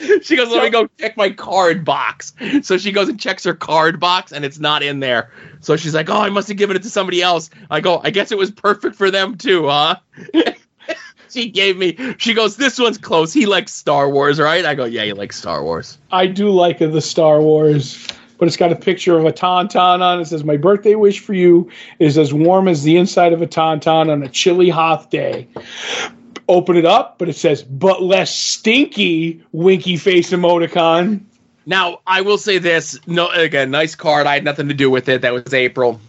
She 0.22 0.36
goes, 0.36 0.48
let 0.48 0.62
me 0.62 0.70
go 0.70 0.88
check 0.98 1.16
my 1.16 1.30
card 1.30 1.84
box. 1.84 2.32
So 2.62 2.78
she 2.78 2.92
goes 2.92 3.08
and 3.08 3.20
checks 3.20 3.44
her 3.44 3.54
card 3.54 4.00
box, 4.00 4.32
and 4.32 4.44
it's 4.44 4.58
not 4.58 4.82
in 4.82 5.00
there. 5.00 5.30
So 5.60 5.76
she's 5.76 5.94
like, 5.94 6.08
oh, 6.08 6.20
I 6.20 6.30
must 6.30 6.48
have 6.48 6.56
given 6.56 6.76
it 6.76 6.82
to 6.82 6.90
somebody 6.90 7.22
else. 7.22 7.50
I 7.70 7.80
go, 7.80 8.00
I 8.02 8.10
guess 8.10 8.32
it 8.32 8.38
was 8.38 8.50
perfect 8.50 8.96
for 8.96 9.10
them 9.10 9.36
too, 9.36 9.68
huh? 9.68 9.96
she 11.30 11.50
gave 11.50 11.76
me, 11.76 11.96
she 12.18 12.34
goes, 12.34 12.56
this 12.56 12.78
one's 12.78 12.98
close. 12.98 13.32
He 13.32 13.46
likes 13.46 13.72
Star 13.72 14.08
Wars, 14.08 14.40
right? 14.40 14.64
I 14.64 14.74
go, 14.74 14.84
yeah, 14.84 15.04
he 15.04 15.12
likes 15.12 15.36
Star 15.36 15.62
Wars. 15.62 15.98
I 16.10 16.26
do 16.26 16.50
like 16.50 16.78
the 16.78 17.00
Star 17.00 17.42
Wars, 17.42 18.06
but 18.38 18.48
it's 18.48 18.56
got 18.56 18.72
a 18.72 18.76
picture 18.76 19.18
of 19.18 19.26
a 19.26 19.32
tauntaun 19.32 20.00
on 20.00 20.18
it. 20.18 20.22
It 20.22 20.26
says, 20.26 20.44
"My 20.44 20.56
birthday 20.56 20.94
wish 20.94 21.20
for 21.20 21.34
you 21.34 21.70
is 21.98 22.16
as 22.16 22.32
warm 22.32 22.68
as 22.68 22.82
the 22.82 22.96
inside 22.96 23.34
of 23.34 23.42
a 23.42 23.46
tauntaun 23.46 24.10
on 24.10 24.22
a 24.22 24.28
chilly 24.28 24.70
Hoth 24.70 25.10
day." 25.10 25.46
Open 26.50 26.76
it 26.76 26.84
up, 26.84 27.16
but 27.18 27.28
it 27.28 27.36
says, 27.36 27.62
"But 27.62 28.02
less 28.02 28.34
stinky." 28.34 29.40
Winky 29.52 29.96
face 29.96 30.32
emoticon. 30.32 31.20
Now, 31.64 32.00
I 32.06 32.22
will 32.22 32.38
say 32.38 32.58
this. 32.58 32.98
No, 33.06 33.28
again, 33.28 33.70
nice 33.70 33.94
card. 33.94 34.26
I 34.26 34.34
had 34.34 34.44
nothing 34.44 34.66
to 34.66 34.74
do 34.74 34.90
with 34.90 35.08
it. 35.08 35.22
That 35.22 35.32
was 35.32 35.54
April. 35.54 36.00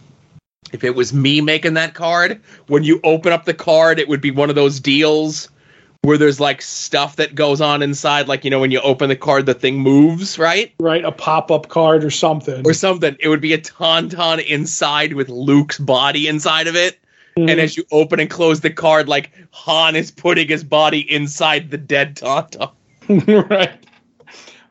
If 0.72 0.82
it 0.82 0.96
was 0.96 1.12
me 1.12 1.40
making 1.40 1.74
that 1.74 1.94
card, 1.94 2.40
when 2.66 2.82
you 2.82 2.98
open 3.04 3.32
up 3.32 3.44
the 3.44 3.54
card, 3.54 4.00
it 4.00 4.08
would 4.08 4.20
be 4.20 4.32
one 4.32 4.48
of 4.48 4.56
those 4.56 4.80
deals 4.80 5.48
where 6.00 6.18
there's 6.18 6.40
like 6.40 6.60
stuff 6.60 7.16
that 7.16 7.36
goes 7.36 7.60
on 7.60 7.80
inside. 7.80 8.26
Like, 8.26 8.44
you 8.44 8.50
know, 8.50 8.58
when 8.58 8.72
you 8.72 8.80
open 8.80 9.08
the 9.08 9.14
card, 9.14 9.46
the 9.46 9.54
thing 9.54 9.78
moves, 9.78 10.38
right? 10.38 10.72
Right, 10.80 11.04
a 11.04 11.12
pop-up 11.12 11.68
card 11.68 12.02
or 12.02 12.10
something. 12.10 12.66
Or 12.66 12.72
something. 12.72 13.16
It 13.20 13.28
would 13.28 13.40
be 13.40 13.52
a 13.52 13.58
tauntaun 13.58 14.44
inside 14.44 15.12
with 15.12 15.28
Luke's 15.28 15.78
body 15.78 16.26
inside 16.26 16.66
of 16.66 16.74
it. 16.74 16.98
Mhm. 17.36 17.50
And 17.50 17.60
as 17.60 17.76
you 17.76 17.84
open 17.92 18.20
and 18.20 18.28
close 18.28 18.60
the 18.60 18.70
card, 18.70 19.08
like 19.08 19.30
Han 19.52 19.96
is 19.96 20.10
putting 20.10 20.48
his 20.48 20.62
body 20.64 21.00
inside 21.10 21.70
the 21.70 21.78
dead 21.78 22.16
tauntaun. 22.16 22.70
right. 23.50 23.72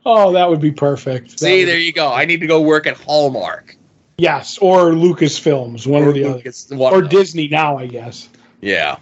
Oh, 0.05 0.31
that 0.33 0.49
would 0.49 0.61
be 0.61 0.71
perfect. 0.71 1.31
That 1.31 1.39
See, 1.39 1.59
would- 1.59 1.67
there 1.69 1.77
you 1.79 1.93
go. 1.93 2.11
I 2.11 2.25
need 2.25 2.39
to 2.41 2.47
go 2.47 2.61
work 2.61 2.85
at 2.87 2.97
Hallmark. 2.97 3.75
Yes, 4.17 4.57
or 4.59 4.91
Lucasfilms, 4.91 5.87
one 5.87 6.03
or, 6.03 6.13
the 6.13 6.23
other, 6.25 6.35
Lucas- 6.35 6.69
one 6.69 6.93
or. 6.93 7.01
Disney 7.01 7.47
now, 7.47 7.77
I 7.77 7.87
guess. 7.87 8.29
Yeah. 8.61 8.97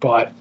But 0.00 0.32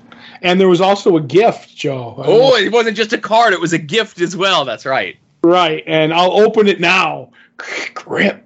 and 0.42 0.60
there 0.60 0.68
was 0.68 0.82
also 0.82 1.16
a 1.18 1.22
gift, 1.22 1.76
Joe. 1.78 2.16
Oh, 2.18 2.56
it 2.58 2.72
wasn't 2.74 2.98
just 2.98 3.14
a 3.14 3.18
card; 3.18 3.54
it 3.54 3.62
was 3.62 3.72
a 3.74 3.78
gift 3.78 4.20
as 4.20 4.36
well. 4.36 4.66
That's 4.66 4.86
right. 4.86 5.16
Right, 5.44 5.84
and 5.88 6.14
I'll 6.14 6.34
open 6.34 6.68
it 6.68 6.80
now. 6.82 7.32
Grip, 7.94 8.44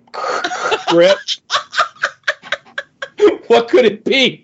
grip. 0.89 1.17
What 3.47 3.67
could 3.69 3.85
it 3.85 4.03
be? 4.03 4.41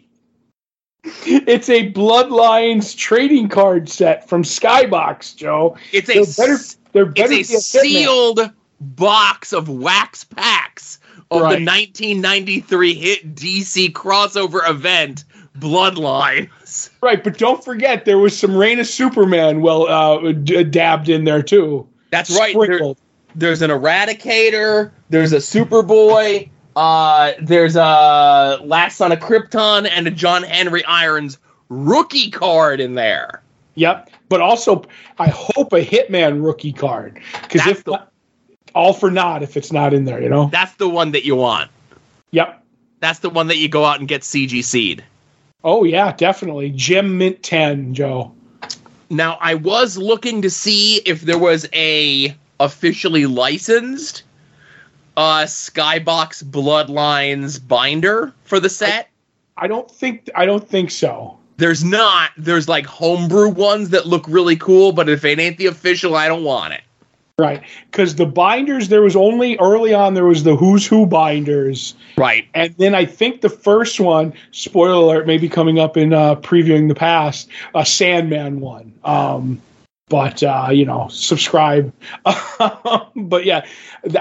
It's 1.04 1.70
a 1.70 1.92
Bloodlines 1.92 2.96
trading 2.96 3.50
card 3.50 3.90
set 3.90 4.30
from 4.30 4.44
Skybox, 4.44 5.36
Joe. 5.36 5.76
It's 5.92 6.10
a 6.10 6.14
They're 6.14 6.48
better. 6.48 6.64
They're 6.94 7.06
better 7.06 7.34
it's 7.34 7.52
a 7.52 7.56
a 7.56 7.58
Hitman. 7.58 7.62
sealed 7.84 8.52
box 8.80 9.54
of 9.54 9.68
wax 9.70 10.24
packs 10.24 11.00
of 11.32 11.42
Right. 11.42 11.60
the 11.60 11.66
1993 11.66 12.94
hit 12.94 13.36
DC 13.36 13.92
crossover 13.94 14.68
event 14.70 15.24
Bloodlines. 15.58 16.90
Right, 17.02 17.24
but 17.24 17.38
don't 17.38 17.64
forget 17.64 18.06
there 18.06 18.18
was 18.20 18.38
some 18.38 18.56
Reign 18.56 18.80
of 18.80 18.88
Superman 18.88 19.62
well 19.62 19.88
uh, 19.88 20.32
dabbed 20.34 21.10
in 21.10 21.24
there 21.24 21.42
too. 21.42 21.88
That's 22.12 22.38
right. 22.38 22.56
There- 22.56 22.94
there's 23.34 23.62
an 23.62 23.70
Eradicator. 23.72 24.92
There's 25.10 25.32
a 25.32 25.38
Superboy. 25.38 26.50
Uh, 26.76 27.34
there's 27.42 27.76
a 27.76 28.60
Last 28.64 28.98
Son 28.98 29.12
of 29.12 29.20
Krypton 29.20 29.88
and 29.90 30.08
a 30.08 30.12
John 30.12 30.44
Henry 30.44 30.84
Irons 30.86 31.38
rookie 31.70 32.32
card 32.32 32.80
in 32.80 32.96
there. 32.96 33.42
Yep, 33.76 34.10
but 34.30 34.42
also 34.42 34.84
I 35.20 35.30
hope 35.30 35.74
a 35.74 35.84
Hitman 35.86 36.44
rookie 36.44 36.74
card 36.74 37.20
because 37.42 37.66
if 37.68 37.84
the- 37.84 38.02
all 38.76 38.94
for 38.94 39.12
naught 39.12 39.44
if 39.44 39.58
it's 39.58 39.72
not 39.72 39.94
in 39.94 40.06
there, 40.06 40.22
you 40.22 40.30
know. 40.30 40.50
That's 40.52 40.76
the 40.76 40.90
one 40.90 41.12
that 41.12 41.26
you 41.26 41.36
want. 41.36 41.70
Yep. 42.32 42.64
That's 43.02 43.20
the 43.20 43.30
one 43.30 43.48
that 43.48 43.58
you 43.58 43.68
go 43.68 43.84
out 43.86 44.00
and 44.00 44.08
get 44.08 44.22
CGC. 44.22 45.02
Oh 45.64 45.84
yeah, 45.84 46.14
definitely. 46.14 46.70
Gem 46.72 47.18
Mint 47.18 47.42
Ten, 47.44 47.94
Joe. 47.94 48.34
Now, 49.10 49.38
I 49.42 49.56
was 49.56 49.98
looking 49.98 50.42
to 50.42 50.50
see 50.50 50.98
if 51.06 51.22
there 51.22 51.38
was 51.38 51.68
a 51.74 52.36
officially 52.60 53.26
licensed 53.26 54.24
uh 55.18 55.44
Skybox 55.44 56.44
Bloodlines 56.44 57.66
binder 57.66 58.34
for 58.44 58.60
the 58.60 58.70
set. 58.70 59.10
I 59.58 59.68
don't 59.68 59.90
think 59.90 60.30
I 60.36 60.46
don't 60.46 60.68
think 60.68 60.92
so. 60.92 61.38
There's 61.58 61.84
not. 61.84 62.32
There's 62.38 62.68
like 62.68 62.86
homebrew 62.86 63.50
ones 63.50 63.90
that 63.92 64.08
look 64.08 64.26
really 64.28 64.56
cool, 64.56 64.92
but 64.94 65.08
if 65.08 65.24
it 65.24 65.38
ain't 65.38 65.58
the 65.58 65.68
official, 65.68 66.16
I 66.16 66.28
don't 66.28 66.44
want 66.44 66.74
it. 66.74 66.82
Right. 67.38 67.64
Because 67.90 68.16
the 68.16 68.26
binders, 68.26 68.90
there 68.90 69.02
was 69.02 69.16
only 69.16 69.58
early 69.58 69.94
on 69.94 70.14
there 70.14 70.26
was 70.26 70.44
the 70.44 70.56
Who's 70.56 70.86
Who 70.86 71.06
binders. 71.06 71.96
Right. 72.18 72.48
And 72.54 72.76
then 72.78 72.94
I 72.94 73.06
think 73.06 73.42
the 73.42 73.50
first 73.50 74.00
one, 74.00 74.34
spoiler 74.52 74.94
alert, 74.94 75.28
maybe 75.28 75.50
coming 75.50 75.80
up 75.80 75.98
in 75.98 76.14
uh, 76.14 76.36
previewing 76.36 76.88
the 76.88 76.96
past, 76.96 77.50
a 77.74 77.86
Sandman 77.86 78.60
one. 78.60 78.94
Um, 79.04 79.62
but 80.12 80.44
uh, 80.44 80.68
you 80.72 80.86
know, 80.86 81.08
subscribe. 81.10 81.92
but 83.16 83.46
yeah, 83.46 83.66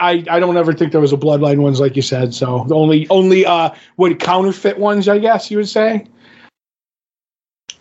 I, 0.01 0.25
I 0.31 0.39
don't 0.39 0.57
ever 0.57 0.73
think 0.73 0.93
there 0.93 1.01
was 1.01 1.13
a 1.13 1.17
bloodline 1.17 1.59
ones 1.59 1.81
like 1.81 1.97
you 1.97 2.03
said. 2.03 2.33
So 2.33 2.65
the 2.69 2.77
only 2.77 3.09
only 3.11 3.45
uh 3.45 3.71
what 3.97 4.19
counterfeit 4.21 4.79
ones, 4.79 5.09
I 5.09 5.19
guess 5.19 5.51
you 5.51 5.59
would 5.59 5.69
say. 5.69 6.07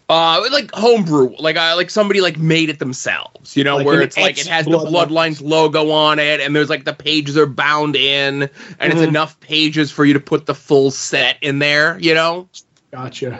Uh, 0.10 0.44
like 0.52 0.72
homebrew, 0.74 1.36
like 1.38 1.56
uh, 1.56 1.76
like 1.76 1.92
somebody 1.92 2.20
like 2.20 2.40
made 2.40 2.72
it 2.72 2.80
themselves, 2.80 3.56
you 3.56 3.64
know, 3.64 3.78
Like 3.78 3.86
where 3.86 4.02
it's 4.02 4.18
like 4.18 4.40
it 4.40 4.48
has 4.48 4.66
the 4.66 4.72
ex-Bloodlines. 4.72 5.40
Logo 5.40 5.92
on 5.92 6.18
it, 6.18 6.40
and 6.40 6.56
there's 6.56 6.68
like 6.70 6.84
the 6.84 6.94
pages 6.94 7.38
are 7.38 7.46
bound 7.46 7.96
in, 7.96 8.50
and 8.80 8.92
it's 8.92 9.02
Mhm. 9.02 9.08
enough 9.08 9.40
pages 9.40 9.92
for 9.92 10.06
you 10.06 10.16
to 10.16 10.20
put 10.20 10.48
the 10.48 10.56
full 10.56 10.90
set 10.90 11.38
in 11.42 11.60
there, 11.60 12.00
you 12.00 12.16
know. 12.16 12.50
Gotcha. 12.92 13.40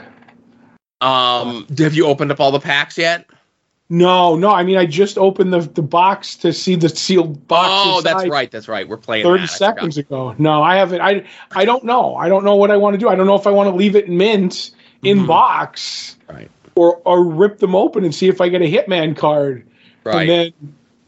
Um, 1.00 1.66
have 1.76 1.94
you 1.94 2.06
opened 2.06 2.30
up 2.30 2.38
all 2.38 2.52
the 2.52 2.60
packs 2.60 2.96
yet? 2.96 3.26
No, 3.92 4.36
no. 4.36 4.50
I 4.52 4.62
mean, 4.62 4.76
I 4.76 4.86
just 4.86 5.18
opened 5.18 5.52
the 5.52 5.60
the 5.60 5.82
box 5.82 6.36
to 6.36 6.52
see 6.52 6.76
the 6.76 6.88
sealed 6.88 7.46
box. 7.48 7.68
Oh, 7.72 8.00
that's 8.02 8.26
right, 8.28 8.48
that's 8.50 8.68
right. 8.68 8.88
We're 8.88 8.96
playing 8.96 9.24
Thirty. 9.24 9.48
Seconds 9.48 9.98
ago. 9.98 10.34
No, 10.38 10.62
I 10.62 10.76
haven't. 10.76 11.00
I 11.00 11.24
I 11.50 11.64
don't 11.64 11.82
know. 11.84 12.14
I 12.14 12.28
don't 12.28 12.44
know 12.44 12.54
what 12.54 12.70
I 12.70 12.76
want 12.76 12.94
to 12.94 12.98
do. 12.98 13.08
I 13.08 13.16
don't 13.16 13.26
know 13.26 13.34
if 13.34 13.48
I 13.48 13.50
want 13.50 13.68
to 13.68 13.74
leave 13.74 13.96
it 13.96 14.08
mint 14.08 14.70
in 15.02 15.20
Mhm. 15.20 15.26
box 15.26 16.16
Right, 16.28 16.48
or 16.76 17.00
or 17.04 17.24
rip 17.24 17.58
them 17.58 17.74
open 17.74 18.04
and 18.04 18.14
see 18.14 18.28
if 18.28 18.40
I 18.40 18.48
get 18.48 18.62
a 18.62 18.70
Hitman 18.70 19.16
card 19.16 19.66
right. 20.04 20.20
and 20.20 20.30
then 20.30 20.52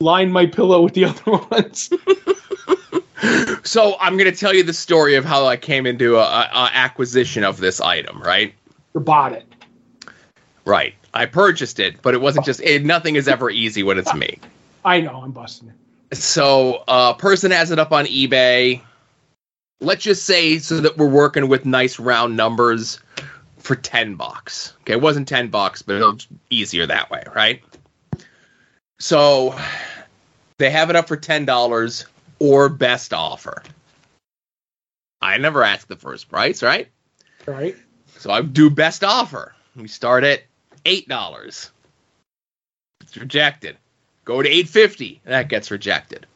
line 0.00 0.32
my 0.32 0.46
pillow 0.46 0.82
with 0.82 0.94
the 0.94 1.04
other 1.06 1.38
ones. 1.52 1.88
so 3.62 3.96
I'm 4.00 4.16
gonna 4.16 4.32
tell 4.32 4.52
you 4.54 4.62
the 4.64 4.72
story 4.72 5.14
of 5.14 5.24
how 5.24 5.46
I 5.46 5.56
came 5.56 5.86
into 5.86 6.16
a, 6.16 6.22
a, 6.22 6.48
a 6.52 6.70
acquisition 6.74 7.44
of 7.44 7.58
this 7.58 7.80
item. 7.80 8.20
Right, 8.20 8.54
or 8.94 9.00
bought 9.00 9.32
it. 9.32 9.46
Right. 10.64 10.94
I 11.14 11.26
purchased 11.26 11.78
it, 11.78 12.00
but 12.02 12.14
it 12.14 12.20
wasn't 12.20 12.46
just. 12.46 12.60
It, 12.60 12.84
nothing 12.84 13.16
is 13.16 13.28
ever 13.28 13.50
easy 13.50 13.82
when 13.82 13.98
it's 13.98 14.14
me. 14.14 14.38
I 14.84 15.00
know. 15.00 15.22
I'm 15.22 15.32
busting 15.32 15.68
it. 15.68 16.16
So, 16.16 16.84
a 16.88 17.14
person 17.16 17.50
has 17.50 17.70
it 17.70 17.78
up 17.78 17.92
on 17.92 18.06
eBay. 18.06 18.80
Let's 19.80 20.04
just 20.04 20.24
say 20.24 20.58
so 20.58 20.80
that 20.80 20.96
we're 20.96 21.08
working 21.08 21.48
with 21.48 21.64
nice 21.64 21.98
round 21.98 22.36
numbers 22.36 23.00
for 23.58 23.76
10 23.76 24.16
bucks. 24.16 24.74
Okay, 24.82 24.92
it 24.92 25.00
wasn't 25.00 25.28
10 25.28 25.48
bucks, 25.48 25.82
but 25.82 25.96
it's 25.96 26.28
easier 26.50 26.86
that 26.86 27.10
way, 27.10 27.22
right? 27.34 27.62
So, 28.98 29.58
they 30.58 30.70
have 30.70 30.90
it 30.90 30.96
up 30.96 31.08
for 31.08 31.16
$10 31.16 32.04
or 32.38 32.68
best 32.68 33.12
offer. 33.12 33.62
I 35.20 35.38
never 35.38 35.62
asked 35.62 35.88
the 35.88 35.96
first 35.96 36.28
price, 36.28 36.62
right? 36.62 36.88
Right. 37.46 37.76
So 38.18 38.30
I 38.30 38.42
do 38.42 38.70
best 38.70 39.04
offer. 39.04 39.54
We 39.76 39.88
start 39.88 40.24
at 40.24 40.42
eight 40.84 41.08
dollars. 41.08 41.70
It's 43.00 43.16
rejected. 43.16 43.76
Go 44.24 44.42
to 44.42 44.48
eight 44.48 44.68
fifty. 44.68 45.20
That 45.24 45.48
gets 45.48 45.70
rejected. 45.70 46.26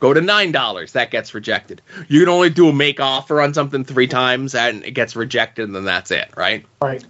Go 0.00 0.12
to 0.12 0.20
nine 0.20 0.52
dollars, 0.52 0.92
that 0.92 1.10
gets 1.10 1.34
rejected. 1.34 1.80
You 2.08 2.20
can 2.20 2.28
only 2.28 2.50
do 2.50 2.68
a 2.68 2.72
make 2.72 3.00
offer 3.00 3.40
on 3.40 3.54
something 3.54 3.84
three 3.84 4.06
times, 4.06 4.54
and 4.54 4.84
it 4.84 4.90
gets 4.90 5.16
rejected, 5.16 5.64
and 5.64 5.74
then 5.74 5.84
that's 5.84 6.10
it, 6.10 6.28
right? 6.36 6.66
Right. 6.82 7.04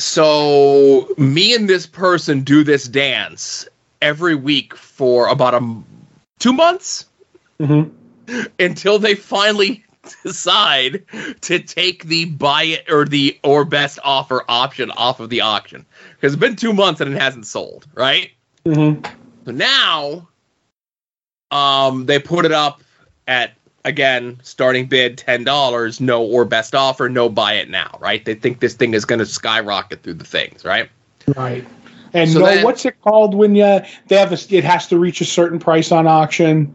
So 0.00 1.08
me 1.18 1.54
and 1.54 1.68
this 1.68 1.86
person 1.86 2.40
do 2.40 2.64
this 2.64 2.88
dance 2.88 3.68
every 4.00 4.34
week 4.34 4.74
for 4.74 5.28
about 5.28 5.54
a 5.54 5.82
two 6.40 6.52
months 6.52 7.06
hmm 7.60 7.84
until 8.58 8.98
they 8.98 9.14
finally 9.14 9.84
decide 10.22 11.04
to 11.42 11.58
take 11.60 12.04
the 12.04 12.24
buy 12.26 12.64
it 12.64 12.90
or 12.90 13.04
the 13.04 13.38
or 13.44 13.64
best 13.64 13.98
offer 14.02 14.42
option 14.48 14.90
off 14.92 15.20
of 15.20 15.30
the 15.30 15.40
auction 15.40 15.86
because 16.16 16.32
it's 16.32 16.40
been 16.40 16.56
two 16.56 16.72
months 16.72 17.00
and 17.00 17.14
it 17.14 17.20
hasn't 17.20 17.46
sold, 17.46 17.86
right? 17.94 18.30
hmm 18.64 18.94
So 19.44 19.52
now, 19.52 20.28
um, 21.50 22.06
they 22.06 22.18
put 22.18 22.44
it 22.44 22.52
up 22.52 22.82
at 23.28 23.52
again 23.84 24.40
starting 24.42 24.86
bid 24.86 25.18
ten 25.18 25.44
dollars, 25.44 26.00
no 26.00 26.24
or 26.24 26.44
best 26.44 26.74
offer, 26.74 27.08
no 27.08 27.28
buy 27.28 27.54
it 27.54 27.70
now, 27.70 27.96
right? 28.00 28.24
They 28.24 28.34
think 28.34 28.60
this 28.60 28.74
thing 28.74 28.94
is 28.94 29.04
going 29.04 29.18
to 29.20 29.26
skyrocket 29.26 30.02
through 30.02 30.14
the 30.14 30.24
things, 30.24 30.64
right? 30.64 30.88
Right. 31.36 31.64
And 32.14 32.30
So 32.30 32.40
no, 32.40 32.46
then- 32.46 32.64
what's 32.64 32.84
it 32.84 33.00
called 33.02 33.34
when 33.34 33.54
you 33.54 33.80
they 34.08 34.16
have 34.16 34.32
a, 34.32 34.54
it 34.56 34.64
has 34.64 34.88
to 34.88 34.98
reach 34.98 35.20
a 35.20 35.24
certain 35.24 35.58
price 35.58 35.92
on 35.92 36.06
auction? 36.06 36.74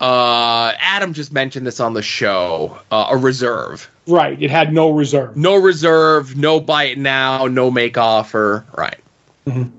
Uh, 0.00 0.72
Adam 0.78 1.12
just 1.12 1.32
mentioned 1.32 1.66
this 1.66 1.78
on 1.78 1.92
the 1.92 2.02
show. 2.02 2.78
Uh, 2.90 3.08
a 3.10 3.16
reserve, 3.16 3.90
Right. 4.06 4.40
It 4.42 4.50
had 4.50 4.72
no 4.72 4.90
reserve. 4.90 5.36
no 5.36 5.56
reserve, 5.56 6.36
no 6.36 6.58
buy 6.58 6.84
it 6.84 6.98
now, 6.98 7.46
no 7.46 7.70
make 7.70 7.98
offer, 7.98 8.64
right? 8.76 8.98
Mhm. 9.46 9.70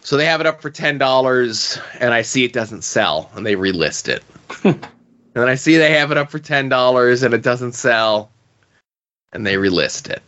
So 0.00 0.16
they 0.16 0.24
have 0.24 0.40
it 0.40 0.46
up 0.46 0.62
for 0.62 0.70
ten 0.70 0.98
dollars, 0.98 1.78
and 2.00 2.14
I 2.14 2.22
see 2.22 2.44
it 2.44 2.52
doesn't 2.52 2.82
sell, 2.82 3.30
and 3.34 3.44
they 3.44 3.54
relist 3.56 4.08
it. 4.08 4.22
and 4.64 4.80
then 5.34 5.48
I 5.48 5.56
see 5.56 5.76
they 5.76 5.92
have 5.92 6.10
it 6.10 6.16
up 6.16 6.30
for 6.30 6.38
ten 6.38 6.68
dollars, 6.70 7.22
and 7.22 7.34
it 7.34 7.42
doesn't 7.42 7.72
sell, 7.72 8.30
and 9.32 9.46
they 9.46 9.54
relist 9.56 10.08
it. 10.08 10.22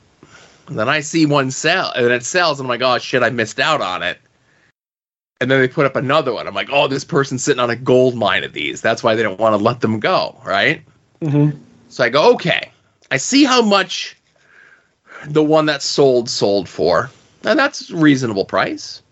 And 0.67 0.79
then 0.79 0.89
I 0.91 1.01
see 1.01 1.25
one 1.25 1.51
sell, 1.51 1.91
and 1.93 2.07
it 2.13 2.25
sells, 2.25 2.61
and 2.61 2.67
I'm 2.67 2.69
like, 2.69 2.83
oh 2.83 2.99
shit, 2.99 3.23
I 3.23 3.31
missed 3.31 3.59
out 3.61 3.81
on 3.81 4.03
it. 4.03 4.19
And 5.41 5.51
then 5.51 5.61
they 5.61 5.69
put 5.69 5.87
up 5.87 5.95
another 5.95 6.33
one. 6.35 6.49
I'm 6.49 6.55
like, 6.55 6.69
oh, 6.73 6.89
this 6.89 7.05
person's 7.05 7.45
sitting 7.45 7.61
on 7.61 7.71
a 7.71 7.77
gold 7.77 8.17
mine 8.17 8.43
of 8.43 8.53
these. 8.53 8.81
That's 8.81 9.03
why 9.03 9.15
they 9.15 9.23
don't 9.23 9.39
want 9.39 9.53
to 9.53 9.63
let 9.63 9.81
them 9.81 10.01
go, 10.01 10.41
right? 10.45 10.83
hmm 11.23 11.51
So 11.89 12.05
I 12.05 12.09
go, 12.09 12.33
okay, 12.35 12.73
I 13.11 13.17
see 13.17 13.45
how 13.45 13.63
much 13.63 14.17
the 15.27 15.43
one 15.43 15.67
that 15.67 15.83
sold 15.83 16.29
sold 16.29 16.69
for, 16.69 17.11
and 17.45 17.59
that's 17.59 17.91
a 17.91 17.97
reasonable 17.97 18.45
price. 18.45 19.03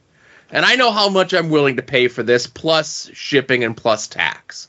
And 0.50 0.64
I 0.64 0.76
know 0.76 0.90
how 0.90 1.08
much 1.08 1.32
I'm 1.32 1.50
willing 1.50 1.76
to 1.76 1.82
pay 1.82 2.08
for 2.08 2.22
this, 2.22 2.46
plus 2.46 3.10
shipping 3.12 3.64
and 3.64 3.76
plus 3.76 4.06
tax. 4.06 4.68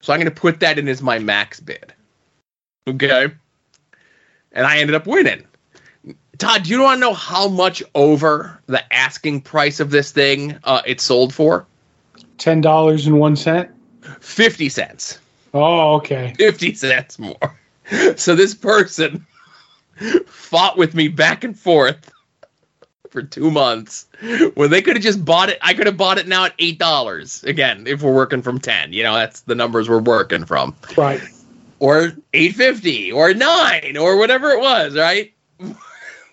So 0.00 0.12
I'm 0.12 0.18
going 0.18 0.32
to 0.32 0.40
put 0.40 0.60
that 0.60 0.78
in 0.78 0.88
as 0.88 1.02
my 1.02 1.18
max 1.18 1.60
bid. 1.60 1.92
Okay. 2.88 3.28
And 4.52 4.66
I 4.66 4.78
ended 4.78 4.94
up 4.94 5.06
winning. 5.06 5.44
Todd, 6.38 6.64
do 6.64 6.70
you 6.70 6.82
want 6.82 6.96
to 6.96 7.00
know 7.00 7.14
how 7.14 7.48
much 7.48 7.82
over 7.94 8.60
the 8.66 8.92
asking 8.92 9.42
price 9.42 9.80
of 9.80 9.90
this 9.90 10.10
thing 10.12 10.58
uh, 10.64 10.82
it 10.86 11.00
sold 11.00 11.32
for? 11.32 11.66
Ten 12.38 12.60
dollars 12.60 13.06
and 13.06 13.18
one 13.18 13.36
cent. 13.36 13.70
50 14.20 14.68
cents. 14.68 15.18
Oh, 15.52 15.94
okay. 15.94 16.34
50 16.36 16.74
cents 16.74 17.18
more. 17.18 17.58
So 18.16 18.34
this 18.34 18.54
person 18.54 19.26
fought 20.26 20.76
with 20.76 20.94
me 20.94 21.08
back 21.08 21.44
and 21.44 21.58
forth 21.58 22.10
for 23.10 23.22
two 23.22 23.50
months 23.50 24.06
when 24.54 24.70
they 24.70 24.82
could 24.82 24.96
have 24.96 25.02
just 25.02 25.24
bought 25.24 25.48
it. 25.50 25.58
I 25.62 25.74
could 25.74 25.86
have 25.86 25.96
bought 25.96 26.18
it 26.18 26.26
now 26.26 26.46
at 26.46 26.58
$8. 26.58 27.44
Again, 27.44 27.86
if 27.86 28.02
we're 28.02 28.14
working 28.14 28.42
from 28.42 28.58
10, 28.58 28.92
you 28.92 29.02
know, 29.02 29.14
that's 29.14 29.40
the 29.42 29.54
numbers 29.54 29.88
we're 29.88 30.00
working 30.00 30.44
from. 30.44 30.74
Right. 30.96 31.20
Or 31.78 32.12
850 32.32 33.12
or 33.12 33.34
9 33.34 33.96
or 33.96 34.16
whatever 34.16 34.50
it 34.50 34.60
was, 34.60 34.96
right? 34.96 35.32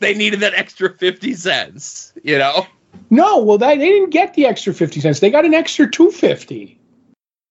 They 0.01 0.13
needed 0.13 0.41
that 0.41 0.53
extra 0.53 0.93
50 0.93 1.34
cents, 1.36 2.12
you 2.24 2.38
know? 2.38 2.67
No, 3.10 3.41
well, 3.41 3.58
that, 3.58 3.77
they 3.79 3.88
didn't 3.89 4.10
get 4.10 4.34
the 4.34 4.46
extra 4.46 4.74
fifty 4.74 5.00
cents. 5.00 5.22
They 5.22 5.31
got 5.31 5.46
an 5.46 5.53
extra 5.53 5.90
two 5.90 6.11
fifty 6.11 6.77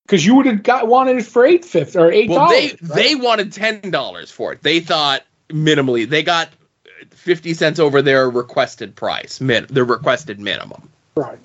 because 0.05 0.23
you 0.23 0.35
would 0.35 0.45
have 0.45 0.61
got 0.61 0.87
wanted 0.87 1.17
it 1.17 1.25
for 1.25 1.45
eight 1.45 1.65
fifty 1.65 1.97
or 1.97 2.11
eight 2.11 2.29
Well, 2.29 2.47
dollars. 2.47 2.73
they 2.81 3.03
they 3.13 3.15
wanted 3.15 3.51
ten 3.51 3.89
dollars 3.89 4.29
for 4.29 4.53
it. 4.53 4.61
They 4.61 4.79
thought 4.79 5.23
minimally 5.49 6.07
they 6.07 6.21
got 6.21 6.49
fifty 7.09 7.55
cents 7.55 7.79
over 7.79 8.03
their 8.03 8.29
requested 8.29 8.95
price, 8.95 9.41
min 9.41 9.65
their 9.69 9.83
requested 9.85 10.39
minimum. 10.39 10.87
right. 11.15 11.39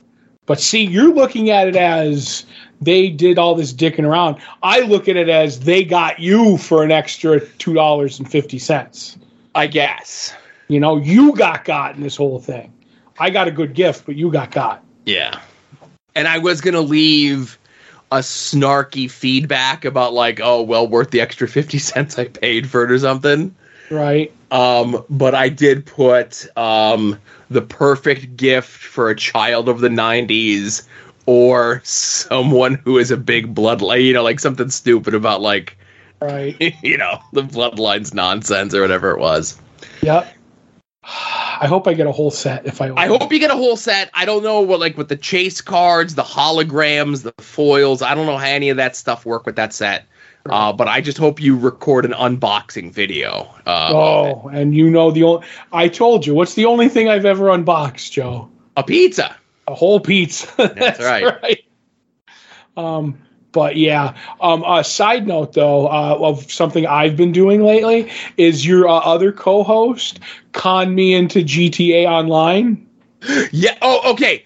But 0.44 0.60
see, 0.60 0.84
you're 0.84 1.12
looking 1.12 1.48
at 1.50 1.66
it 1.66 1.76
as 1.76 2.44
they 2.82 3.08
did 3.08 3.38
all 3.38 3.54
this 3.54 3.72
dicking 3.72 4.04
around. 4.06 4.36
I 4.62 4.80
look 4.80 5.08
at 5.08 5.16
it 5.16 5.28
as 5.30 5.60
they 5.60 5.84
got 5.84 6.20
you 6.20 6.58
for 6.58 6.84
an 6.84 6.90
extra 6.92 7.40
two 7.40 7.72
dollars 7.72 8.18
and 8.18 8.30
fifty 8.30 8.58
cents. 8.58 9.16
I 9.54 9.66
guess. 9.68 10.34
You 10.68 10.80
know, 10.80 10.96
you 10.96 11.34
got 11.34 11.64
got 11.64 11.96
in 11.96 12.02
this 12.02 12.16
whole 12.16 12.38
thing. 12.38 12.72
I 13.18 13.30
got 13.30 13.48
a 13.48 13.50
good 13.50 13.74
gift, 13.74 14.06
but 14.06 14.16
you 14.16 14.30
got 14.30 14.50
got. 14.50 14.84
Yeah. 15.04 15.40
And 16.14 16.26
I 16.26 16.38
was 16.38 16.60
gonna 16.60 16.80
leave 16.80 17.58
a 18.12 18.18
snarky 18.18 19.10
feedback 19.10 19.84
about 19.84 20.12
like, 20.12 20.40
oh 20.42 20.62
well, 20.62 20.86
worth 20.86 21.10
the 21.10 21.20
extra 21.20 21.48
fifty 21.48 21.78
cents 21.78 22.18
I 22.18 22.26
paid 22.26 22.68
for 22.68 22.84
it 22.84 22.90
or 22.90 22.98
something. 22.98 23.54
Right. 23.90 24.32
Um, 24.50 25.04
but 25.10 25.34
I 25.34 25.48
did 25.48 25.86
put 25.86 26.46
um, 26.56 27.18
the 27.50 27.62
perfect 27.62 28.36
gift 28.36 28.70
for 28.70 29.10
a 29.10 29.16
child 29.16 29.68
of 29.68 29.80
the 29.80 29.88
90s 29.88 30.86
or 31.26 31.80
someone 31.84 32.74
who 32.74 32.98
is 32.98 33.10
a 33.10 33.16
big 33.16 33.54
bloodline, 33.54 34.04
you 34.04 34.12
know, 34.12 34.22
like 34.22 34.40
something 34.40 34.70
stupid 34.70 35.14
about 35.14 35.40
like, 35.40 35.76
Right. 36.20 36.74
you 36.82 36.96
know, 36.96 37.20
the 37.32 37.42
bloodlines 37.42 38.14
nonsense 38.14 38.74
or 38.74 38.80
whatever 38.80 39.10
it 39.10 39.18
was. 39.18 39.60
Yep. 40.02 40.35
I 41.58 41.66
hope 41.68 41.86
I 41.86 41.94
get 41.94 42.06
a 42.06 42.12
whole 42.12 42.30
set 42.30 42.66
if 42.66 42.80
I. 42.80 42.92
I 42.94 43.06
hope 43.06 43.32
you 43.32 43.38
get 43.38 43.50
a 43.50 43.56
whole 43.56 43.76
set. 43.76 44.10
I 44.12 44.24
don't 44.24 44.42
know 44.42 44.60
what 44.60 44.80
like 44.80 44.98
with 44.98 45.08
the 45.08 45.16
chase 45.16 45.60
cards, 45.60 46.14
the 46.14 46.22
holograms, 46.22 47.22
the 47.22 47.32
foils. 47.42 48.02
I 48.02 48.14
don't 48.14 48.26
know 48.26 48.36
how 48.36 48.46
any 48.46 48.70
of 48.70 48.76
that 48.76 48.96
stuff 48.96 49.24
work 49.24 49.46
with 49.46 49.56
that 49.56 49.72
set. 49.72 50.06
Uh, 50.48 50.72
but 50.72 50.86
I 50.86 51.00
just 51.00 51.18
hope 51.18 51.40
you 51.40 51.58
record 51.58 52.04
an 52.04 52.12
unboxing 52.12 52.92
video. 52.92 53.52
Uh. 53.66 53.90
Oh, 53.92 54.48
and 54.52 54.74
you 54.74 54.90
know 54.90 55.10
the 55.10 55.22
only. 55.24 55.46
I 55.72 55.88
told 55.88 56.26
you. 56.26 56.34
What's 56.34 56.54
the 56.54 56.66
only 56.66 56.88
thing 56.88 57.08
I've 57.08 57.24
ever 57.24 57.50
unboxed, 57.50 58.12
Joe? 58.12 58.50
a 58.76 58.82
pizza. 58.82 59.36
A 59.66 59.74
whole 59.74 60.00
pizza. 60.00 60.48
That's, 60.56 61.00
right 61.00 61.42
right. 61.42 61.64
Um, 62.76 63.25
but 63.56 63.76
yeah. 63.76 64.14
Um, 64.40 64.62
a 64.66 64.84
side 64.84 65.26
note 65.26 65.54
though 65.54 65.86
uh, 65.88 66.18
of 66.20 66.52
something 66.52 66.86
I've 66.86 67.16
been 67.16 67.32
doing 67.32 67.62
lately 67.64 68.12
is 68.36 68.64
your 68.66 68.86
uh, 68.86 68.92
other 69.00 69.32
co-host 69.32 70.20
con 70.52 70.94
me 70.94 71.14
into 71.14 71.40
GTA 71.40 72.06
Online. 72.06 72.86
Yeah. 73.50 73.76
Oh, 73.80 74.12
okay. 74.12 74.44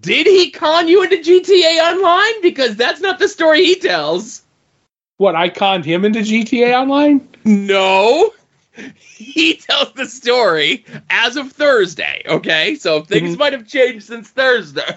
Did 0.00 0.26
he 0.26 0.50
con 0.50 0.88
you 0.88 1.04
into 1.04 1.18
GTA 1.18 1.94
Online? 1.94 2.42
Because 2.42 2.74
that's 2.76 3.00
not 3.00 3.20
the 3.20 3.28
story 3.28 3.64
he 3.64 3.76
tells. 3.76 4.42
What 5.18 5.36
I 5.36 5.48
conned 5.48 5.84
him 5.84 6.04
into 6.04 6.18
GTA 6.20 6.74
Online? 6.74 7.26
No. 7.44 8.32
He 9.16 9.54
tells 9.56 9.92
the 9.94 10.06
story 10.06 10.84
as 11.10 11.36
of 11.36 11.50
Thursday. 11.50 12.22
Okay, 12.26 12.76
so 12.76 13.02
things 13.02 13.34
Mhm. 13.34 13.38
might 13.38 13.52
have 13.52 13.66
changed 13.66 14.06
since 14.06 14.28
Thursday. 14.30 14.96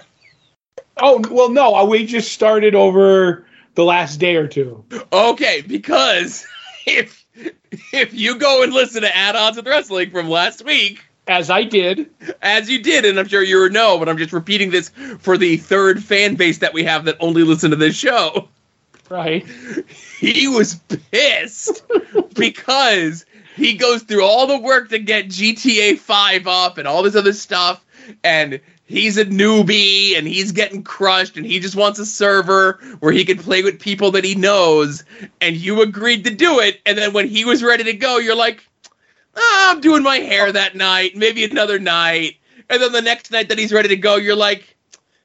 Oh 0.98 1.20
well, 1.30 1.48
no. 1.48 1.74
uh, 1.74 1.84
We 1.84 2.06
just 2.06 2.30
started 2.32 2.76
over 2.76 3.44
the 3.74 3.84
last 3.84 4.18
day 4.18 4.36
or 4.36 4.46
two. 4.46 4.84
Okay, 5.12 5.62
because 5.66 6.46
if 6.86 7.24
if 7.92 8.12
you 8.12 8.38
go 8.38 8.62
and 8.62 8.72
listen 8.72 9.02
to 9.02 9.16
At 9.16 9.36
Odds 9.36 9.56
with 9.56 9.66
Wrestling 9.66 10.10
from 10.10 10.28
last 10.28 10.64
week, 10.64 11.02
As 11.26 11.48
I 11.50 11.62
did. 11.64 12.10
as 12.42 12.68
you 12.68 12.82
did, 12.82 13.04
and 13.04 13.18
I'm 13.18 13.28
sure 13.28 13.42
you 13.42 13.68
know, 13.70 13.98
but 13.98 14.08
I'm 14.08 14.18
just 14.18 14.32
repeating 14.32 14.70
this 14.70 14.90
for 15.18 15.38
the 15.38 15.56
third 15.56 16.02
fan 16.02 16.34
base 16.34 16.58
that 16.58 16.74
we 16.74 16.84
have 16.84 17.04
that 17.06 17.16
only 17.20 17.42
listen 17.44 17.70
to 17.70 17.76
this 17.76 17.96
show. 17.96 18.48
Right. 19.08 19.46
he 20.18 20.48
was 20.48 20.76
pissed 21.10 21.82
because 22.34 23.24
he 23.56 23.74
goes 23.74 24.02
through 24.02 24.24
all 24.24 24.46
the 24.46 24.58
work 24.58 24.88
to 24.90 24.98
get 24.98 25.26
GTA 25.26 25.98
5 25.98 26.46
up 26.46 26.78
and 26.78 26.88
all 26.88 27.02
this 27.02 27.14
other 27.16 27.32
stuff 27.34 27.84
and 28.24 28.60
he's 28.84 29.16
a 29.16 29.24
newbie 29.24 30.16
and 30.16 30.26
he's 30.26 30.52
getting 30.52 30.82
crushed 30.82 31.36
and 31.36 31.46
he 31.46 31.58
just 31.60 31.76
wants 31.76 31.98
a 31.98 32.06
server 32.06 32.78
where 33.00 33.12
he 33.12 33.24
can 33.24 33.38
play 33.38 33.62
with 33.62 33.80
people 33.80 34.10
that 34.12 34.24
he 34.24 34.34
knows 34.34 35.04
and 35.40 35.56
you 35.56 35.82
agreed 35.82 36.24
to 36.24 36.34
do 36.34 36.60
it 36.60 36.80
and 36.86 36.98
then 36.98 37.12
when 37.12 37.26
he 37.28 37.44
was 37.44 37.62
ready 37.62 37.84
to 37.84 37.92
go 37.94 38.18
you're 38.18 38.36
like 38.36 38.66
"Ah, 39.36 39.70
I'm 39.72 39.80
doing 39.80 40.02
my 40.02 40.18
hair 40.18 40.52
that 40.52 40.74
night 40.76 41.16
maybe 41.16 41.44
another 41.44 41.78
night 41.78 42.36
and 42.68 42.82
then 42.82 42.92
the 42.92 43.02
next 43.02 43.30
night 43.30 43.48
that 43.48 43.58
he's 43.58 43.72
ready 43.72 43.88
to 43.88 43.96
go 43.96 44.16
you're 44.16 44.36
like 44.36 44.76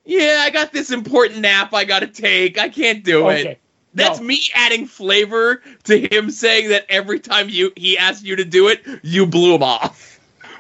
yeah 0.06 0.44
I 0.46 0.50
got 0.50 0.72
this 0.72 0.92
important 0.92 1.42
nap 1.42 1.74
I 1.74 1.84
got 1.84 2.00
to 2.00 2.08
take 2.08 2.58
I 2.58 2.70
can't 2.70 3.04
do 3.04 3.30
it 3.30 3.60
that's 3.94 4.20
No. 4.20 4.26
me 4.28 4.40
adding 4.54 4.86
flavor 4.86 5.62
to 5.86 6.00
him 6.14 6.30
saying 6.30 6.70
that 6.70 6.86
every 6.88 7.20
time 7.20 7.50
you 7.50 7.72
he 7.76 7.98
asked 7.98 8.24
you 8.24 8.36
to 8.36 8.46
do 8.46 8.68
it, 8.68 8.84
you 9.02 9.26
blew 9.26 9.56
him 9.56 9.64
off. 9.64 10.17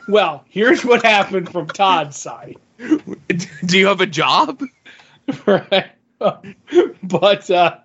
Well, 0.07 0.45
here's 0.49 0.85
what 0.85 1.03
happened 1.03 1.51
from 1.51 1.67
Todd's 1.67 2.17
side. 2.17 2.55
Do 2.77 3.77
you 3.77 3.87
have 3.87 4.01
a 4.01 4.05
job? 4.05 4.63
right? 5.45 5.91
but 7.03 7.51
uh, 7.51 7.77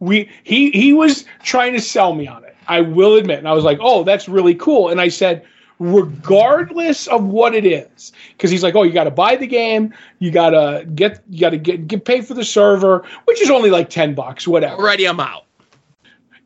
we 0.00 0.30
he 0.44 0.70
he 0.70 0.92
was 0.92 1.24
trying 1.42 1.72
to 1.74 1.80
sell 1.80 2.14
me 2.14 2.26
on 2.26 2.44
it. 2.44 2.56
I 2.68 2.80
will 2.80 3.14
admit, 3.16 3.38
and 3.38 3.48
I 3.48 3.52
was 3.52 3.64
like, 3.64 3.78
"Oh, 3.80 4.02
that's 4.04 4.28
really 4.28 4.54
cool." 4.54 4.88
And 4.88 5.00
I 5.00 5.08
said, 5.08 5.44
regardless 5.78 7.06
of 7.06 7.24
what 7.24 7.54
it 7.54 7.64
is, 7.64 8.12
because 8.32 8.50
he's 8.50 8.62
like, 8.62 8.74
"Oh, 8.74 8.82
you 8.82 8.92
got 8.92 9.04
to 9.04 9.10
buy 9.10 9.36
the 9.36 9.46
game, 9.46 9.94
you 10.18 10.30
got 10.30 10.50
to 10.50 10.84
get, 10.94 11.22
you 11.30 11.40
got 11.40 11.50
to 11.50 11.58
get 11.58 11.86
get 11.86 12.04
paid 12.04 12.26
for 12.26 12.34
the 12.34 12.44
server, 12.44 13.04
which 13.26 13.40
is 13.40 13.50
only 13.50 13.70
like 13.70 13.90
ten 13.90 14.14
bucks, 14.14 14.48
whatever." 14.48 14.76
Already, 14.76 15.06
I'm 15.06 15.20
out. 15.20 15.44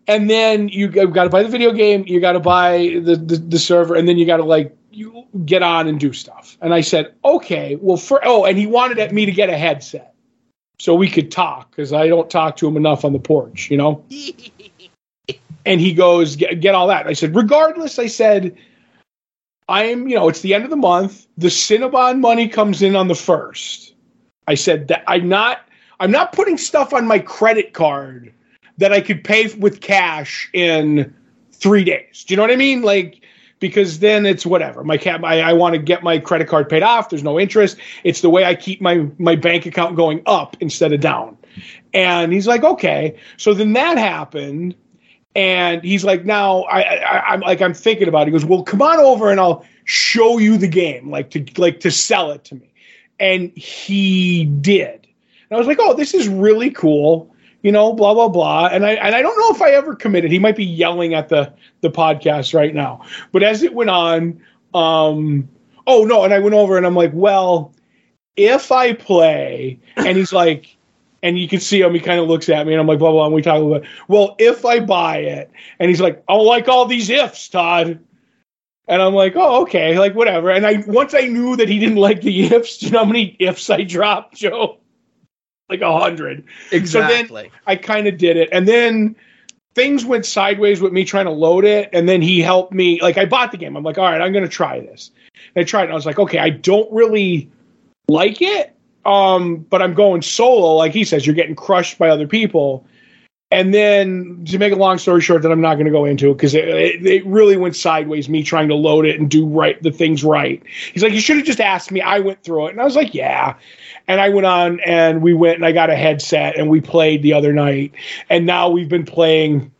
And 0.06 0.28
then 0.28 0.68
you 0.68 0.88
got 0.88 1.24
to 1.24 1.30
buy 1.30 1.42
the 1.42 1.48
video 1.48 1.72
game, 1.72 2.04
you 2.06 2.20
got 2.20 2.32
to 2.32 2.40
buy 2.40 3.00
the, 3.02 3.16
the 3.16 3.36
the 3.36 3.58
server, 3.58 3.94
and 3.94 4.08
then 4.08 4.18
you 4.18 4.26
got 4.26 4.38
to 4.38 4.44
like 4.44 4.76
you 4.90 5.26
get 5.44 5.62
on 5.62 5.88
and 5.88 5.98
do 5.98 6.12
stuff. 6.12 6.58
And 6.60 6.74
I 6.74 6.80
said, 6.80 7.14
"Okay, 7.24 7.76
well, 7.76 7.96
for 7.96 8.20
oh," 8.24 8.44
and 8.44 8.58
he 8.58 8.66
wanted 8.66 9.12
me 9.12 9.26
to 9.26 9.32
get 9.32 9.50
a 9.50 9.56
headset 9.56 10.14
so 10.80 10.94
we 10.94 11.10
could 11.10 11.30
talk 11.30 11.70
because 11.70 11.92
I 11.92 12.08
don't 12.08 12.30
talk 12.30 12.56
to 12.56 12.66
him 12.66 12.76
enough 12.78 13.04
on 13.04 13.12
the 13.12 13.18
porch, 13.18 13.70
you 13.70 13.76
know. 13.76 14.02
and 15.66 15.78
he 15.78 15.92
goes, 15.92 16.36
get, 16.36 16.60
get 16.60 16.74
all 16.74 16.86
that. 16.86 17.06
I 17.06 17.12
said, 17.12 17.36
regardless, 17.36 17.98
I 17.98 18.06
said, 18.06 18.56
I'm, 19.68 20.08
you 20.08 20.16
know, 20.16 20.28
it's 20.28 20.40
the 20.40 20.54
end 20.54 20.64
of 20.64 20.70
the 20.70 20.76
month. 20.76 21.26
The 21.36 21.48
Cinnabon 21.48 22.20
money 22.20 22.48
comes 22.48 22.80
in 22.80 22.96
on 22.96 23.08
the 23.08 23.14
first. 23.14 23.94
I 24.46 24.54
said 24.54 24.88
that 24.88 25.04
I'm 25.06 25.28
not, 25.28 25.68
I'm 26.00 26.10
not 26.10 26.32
putting 26.32 26.56
stuff 26.56 26.94
on 26.94 27.06
my 27.06 27.18
credit 27.18 27.74
card 27.74 28.32
that 28.78 28.90
I 28.90 29.02
could 29.02 29.22
pay 29.22 29.48
with 29.54 29.82
cash 29.82 30.48
in 30.54 31.14
three 31.52 31.84
days. 31.84 32.24
Do 32.24 32.32
you 32.32 32.36
know 32.36 32.42
what 32.42 32.50
I 32.50 32.56
mean? 32.56 32.80
Like, 32.80 33.19
because 33.60 34.00
then 34.00 34.26
it's 34.26 34.44
whatever. 34.44 34.82
My 34.82 34.98
cap, 34.98 35.22
I, 35.22 35.40
I 35.40 35.52
want 35.52 35.74
to 35.74 35.78
get 35.78 36.02
my 36.02 36.18
credit 36.18 36.48
card 36.48 36.68
paid 36.68 36.82
off. 36.82 37.10
There's 37.10 37.22
no 37.22 37.38
interest. 37.38 37.76
It's 38.02 38.22
the 38.22 38.30
way 38.30 38.44
I 38.44 38.54
keep 38.54 38.80
my 38.80 39.06
my 39.18 39.36
bank 39.36 39.66
account 39.66 39.94
going 39.94 40.22
up 40.26 40.56
instead 40.60 40.92
of 40.92 41.00
down. 41.00 41.36
And 41.94 42.32
he's 42.32 42.46
like, 42.46 42.64
okay. 42.64 43.16
So 43.36 43.54
then 43.54 43.74
that 43.74 43.98
happened, 43.98 44.74
and 45.36 45.82
he's 45.84 46.04
like, 46.04 46.24
now 46.24 46.62
I, 46.62 46.80
I 46.80 47.20
I'm 47.32 47.40
like 47.40 47.60
I'm 47.60 47.74
thinking 47.74 48.08
about. 48.08 48.22
it. 48.22 48.26
He 48.26 48.32
goes, 48.32 48.44
well, 48.44 48.62
come 48.64 48.82
on 48.82 48.98
over 48.98 49.30
and 49.30 49.38
I'll 49.38 49.64
show 49.84 50.38
you 50.38 50.56
the 50.56 50.68
game, 50.68 51.10
like 51.10 51.30
to 51.30 51.44
like 51.56 51.80
to 51.80 51.90
sell 51.90 52.32
it 52.32 52.44
to 52.44 52.56
me. 52.56 52.72
And 53.20 53.50
he 53.56 54.44
did. 54.46 55.06
And 55.50 55.56
I 55.56 55.58
was 55.58 55.66
like, 55.66 55.78
oh, 55.80 55.94
this 55.94 56.14
is 56.14 56.28
really 56.28 56.70
cool 56.70 57.34
you 57.62 57.72
know, 57.72 57.92
blah 57.92 58.14
blah 58.14 58.28
blah. 58.28 58.68
And 58.68 58.84
I 58.84 58.92
and 58.92 59.14
I 59.14 59.22
don't 59.22 59.38
know 59.38 59.54
if 59.54 59.62
I 59.62 59.70
ever 59.70 59.94
committed. 59.94 60.30
He 60.30 60.38
might 60.38 60.56
be 60.56 60.64
yelling 60.64 61.14
at 61.14 61.28
the 61.28 61.52
the 61.80 61.90
podcast 61.90 62.54
right 62.54 62.74
now. 62.74 63.04
But 63.32 63.42
as 63.42 63.62
it 63.62 63.74
went 63.74 63.90
on, 63.90 64.40
um, 64.74 65.48
oh 65.86 66.04
no, 66.04 66.24
and 66.24 66.32
I 66.32 66.38
went 66.38 66.54
over 66.54 66.76
and 66.76 66.86
I'm 66.86 66.96
like, 66.96 67.12
well, 67.14 67.74
if 68.36 68.72
I 68.72 68.94
play, 68.94 69.78
and 69.96 70.16
he's 70.16 70.32
like, 70.32 70.76
and 71.22 71.38
you 71.38 71.48
can 71.48 71.60
see 71.60 71.80
him, 71.80 71.92
he 71.92 72.00
kind 72.00 72.20
of 72.20 72.28
looks 72.28 72.48
at 72.48 72.66
me, 72.66 72.72
and 72.72 72.80
I'm 72.80 72.86
like, 72.86 72.98
blah 72.98 73.12
blah. 73.12 73.26
And 73.26 73.34
we 73.34 73.42
talk 73.42 73.62
about, 73.62 73.86
well, 74.08 74.36
if 74.38 74.64
I 74.64 74.80
buy 74.80 75.18
it, 75.18 75.50
and 75.78 75.88
he's 75.88 76.00
like, 76.00 76.22
I 76.28 76.34
don't 76.34 76.46
like 76.46 76.68
all 76.68 76.86
these 76.86 77.10
ifs, 77.10 77.48
Todd. 77.48 78.00
And 78.88 79.00
I'm 79.00 79.14
like, 79.14 79.34
oh, 79.36 79.62
okay, 79.62 79.96
like 80.00 80.16
whatever. 80.16 80.50
And 80.50 80.66
I 80.66 80.82
once 80.88 81.14
I 81.14 81.20
knew 81.20 81.54
that 81.56 81.68
he 81.68 81.78
didn't 81.78 81.96
like 81.96 82.22
the 82.22 82.46
ifs, 82.54 82.78
do 82.78 82.86
you 82.86 82.92
know 82.92 83.00
how 83.00 83.04
many 83.04 83.36
ifs 83.38 83.70
I 83.70 83.84
dropped, 83.84 84.34
Joe? 84.34 84.79
Like 85.70 85.80
a 85.80 85.98
hundred. 85.98 86.44
Exactly. 86.72 87.44
So 87.44 87.60
I 87.66 87.76
kind 87.76 88.06
of 88.06 88.18
did 88.18 88.36
it, 88.36 88.48
and 88.52 88.66
then 88.66 89.16
things 89.74 90.04
went 90.04 90.26
sideways 90.26 90.80
with 90.80 90.92
me 90.92 91.04
trying 91.04 91.26
to 91.26 91.30
load 91.30 91.64
it, 91.64 91.88
and 91.92 92.08
then 92.08 92.20
he 92.20 92.40
helped 92.40 92.72
me. 92.72 93.00
Like 93.00 93.16
I 93.16 93.24
bought 93.24 93.52
the 93.52 93.56
game. 93.56 93.76
I'm 93.76 93.84
like, 93.84 93.98
all 93.98 94.04
right, 94.04 94.20
I'm 94.20 94.32
going 94.32 94.44
to 94.44 94.50
try 94.50 94.80
this. 94.80 95.10
And 95.54 95.62
I 95.62 95.64
tried, 95.64 95.84
and 95.84 95.92
I 95.92 95.94
was 95.94 96.06
like, 96.06 96.18
okay, 96.18 96.38
I 96.38 96.50
don't 96.50 96.90
really 96.92 97.50
like 98.08 98.42
it, 98.42 98.74
um, 99.06 99.58
but 99.70 99.80
I'm 99.80 99.94
going 99.94 100.22
solo. 100.22 100.74
Like 100.74 100.92
he 100.92 101.04
says, 101.04 101.24
you're 101.26 101.36
getting 101.36 101.54
crushed 101.54 101.98
by 101.98 102.08
other 102.08 102.26
people. 102.26 102.84
And 103.52 103.74
then 103.74 104.44
to 104.44 104.58
make 104.58 104.72
a 104.72 104.76
long 104.76 104.98
story 104.98 105.20
short, 105.20 105.42
that 105.42 105.50
I'm 105.50 105.60
not 105.60 105.74
going 105.74 105.86
to 105.86 105.90
go 105.90 106.04
into 106.04 106.32
because 106.32 106.54
it, 106.54 106.68
it, 106.68 107.06
it, 107.06 107.26
really 107.26 107.56
went 107.56 107.74
sideways. 107.74 108.28
Me 108.28 108.44
trying 108.44 108.68
to 108.68 108.76
load 108.76 109.06
it 109.06 109.18
and 109.18 109.28
do 109.28 109.44
right 109.44 109.82
the 109.82 109.90
things 109.90 110.22
right. 110.22 110.62
He's 110.92 111.02
like, 111.02 111.12
you 111.12 111.20
should 111.20 111.36
have 111.36 111.46
just 111.46 111.60
asked 111.60 111.90
me. 111.90 112.00
I 112.00 112.20
went 112.20 112.44
through 112.44 112.68
it, 112.68 112.70
and 112.70 112.80
I 112.80 112.84
was 112.84 112.94
like, 112.94 113.12
yeah. 113.12 113.56
And 114.06 114.20
I 114.20 114.28
went 114.28 114.46
on 114.46 114.80
and 114.80 115.20
we 115.20 115.34
went 115.34 115.56
and 115.56 115.66
I 115.66 115.72
got 115.72 115.90
a 115.90 115.96
headset 115.96 116.56
and 116.56 116.68
we 116.68 116.80
played 116.80 117.22
the 117.22 117.32
other 117.32 117.52
night. 117.52 117.92
And 118.28 118.46
now 118.46 118.68
we've 118.68 118.88
been 118.88 119.04
playing. 119.04 119.72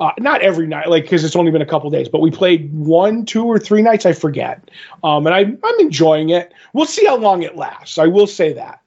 Uh, 0.00 0.12
not 0.18 0.40
every 0.40 0.66
night, 0.66 0.88
like 0.88 1.02
because 1.02 1.22
it's 1.24 1.36
only 1.36 1.50
been 1.50 1.60
a 1.60 1.66
couple 1.66 1.90
days, 1.90 2.08
but 2.08 2.22
we 2.22 2.30
played 2.30 2.72
one, 2.72 3.26
two, 3.26 3.44
or 3.44 3.58
three 3.58 3.82
nights. 3.82 4.06
I 4.06 4.14
forget. 4.14 4.70
Um, 5.04 5.26
and 5.26 5.34
I, 5.34 5.40
I'm 5.40 5.80
enjoying 5.80 6.30
it. 6.30 6.54
We'll 6.72 6.86
see 6.86 7.04
how 7.04 7.16
long 7.16 7.42
it 7.42 7.54
lasts. 7.54 7.98
I 7.98 8.06
will 8.06 8.26
say 8.26 8.54
that. 8.54 8.80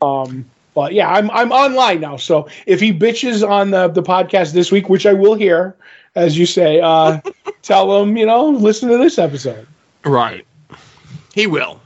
Um, 0.00 0.48
but 0.74 0.92
yeah, 0.92 1.10
I'm 1.10 1.30
I'm 1.30 1.52
online 1.52 2.00
now. 2.00 2.16
So 2.16 2.48
if 2.66 2.80
he 2.80 2.92
bitches 2.92 3.46
on 3.46 3.70
the 3.70 3.88
the 3.88 4.02
podcast 4.02 4.52
this 4.52 4.72
week, 4.72 4.88
which 4.88 5.06
I 5.06 5.12
will 5.12 5.34
hear, 5.34 5.76
as 6.14 6.38
you 6.38 6.46
say, 6.46 6.80
uh, 6.80 7.20
tell 7.62 8.02
him 8.02 8.16
you 8.16 8.26
know 8.26 8.48
listen 8.48 8.88
to 8.88 8.98
this 8.98 9.18
episode. 9.18 9.66
Right. 10.04 10.46
He 11.34 11.46
will. 11.46 11.80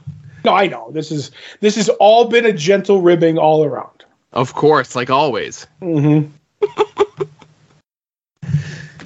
No, 0.45 0.55
I 0.55 0.67
know 0.67 0.91
this 0.93 1.11
is 1.11 1.31
this 1.61 1.75
has 1.77 1.89
all 1.89 2.29
been 2.29 2.47
a 2.47 2.53
gentle 2.53 3.01
ribbing 3.01 3.39
all 3.39 3.65
around. 3.65 4.05
Of 4.33 4.55
course, 4.55 4.95
like 4.95 5.11
always. 5.11 5.67
Mm-hmm. 5.83 6.31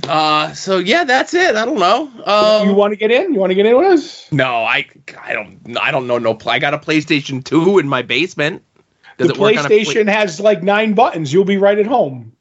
uh, 0.09 0.53
so 0.53 0.79
yeah, 0.79 1.05
that's 1.05 1.33
it. 1.33 1.57
I 1.57 1.65
don't 1.65 1.79
know. 1.79 2.11
Um, 2.25 2.69
you 2.69 2.75
want 2.75 2.93
to 2.93 2.97
get 2.97 3.11
in? 3.11 3.33
You 3.33 3.41
want 3.41 3.51
to 3.51 3.55
get 3.55 3.65
in 3.65 3.77
with 3.77 3.87
us? 3.87 4.31
No, 4.33 4.57
I 4.57 4.87
I 5.23 5.33
don't 5.33 5.79
I 5.81 5.91
don't 5.91 6.07
know. 6.07 6.19
No, 6.19 6.37
I 6.47 6.59
got 6.59 6.75
a 6.75 6.79
PlayStation 6.79 7.43
Two 7.43 7.79
in 7.79 7.89
my 7.89 8.03
basement. 8.03 8.63
Does 9.21 9.29
the 9.29 9.35
PlayStation 9.35 10.05
play- 10.05 10.13
has 10.13 10.41
like 10.41 10.63
nine 10.63 10.95
buttons. 10.95 11.33
You'll 11.33 11.45
be 11.45 11.59
right 11.59 11.79
at 11.79 11.87
home. 11.87 12.33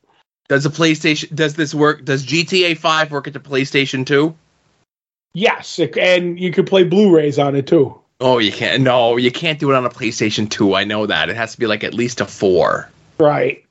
Does 0.47 0.63
the 0.63 0.69
PlayStation? 0.69 1.33
Does 1.35 1.55
this 1.55 1.75
work? 1.75 2.05
Does 2.05 2.25
GTA 2.25 2.77
Five 2.77 3.11
work 3.11 3.27
at 3.27 3.33
the 3.33 3.39
PlayStation 3.39 4.05
Two? 4.05 4.35
Yes, 5.33 5.79
and 5.79 6.39
you 6.39 6.51
could 6.51 6.65
play 6.65 6.83
Blu-rays 6.83 7.37
on 7.37 7.55
it 7.55 7.67
too. 7.67 7.99
Oh, 8.21 8.39
you 8.39 8.51
can't. 8.51 8.81
No, 8.81 9.17
you 9.17 9.31
can't 9.31 9.59
do 9.59 9.71
it 9.71 9.75
on 9.75 9.85
a 9.85 9.89
PlayStation 9.89 10.49
Two. 10.49 10.73
I 10.73 10.85
know 10.85 11.05
that 11.05 11.29
it 11.29 11.35
has 11.35 11.51
to 11.53 11.59
be 11.59 11.67
like 11.67 11.83
at 11.83 11.93
least 11.93 12.21
a 12.21 12.25
four. 12.25 12.89
Right. 13.19 13.63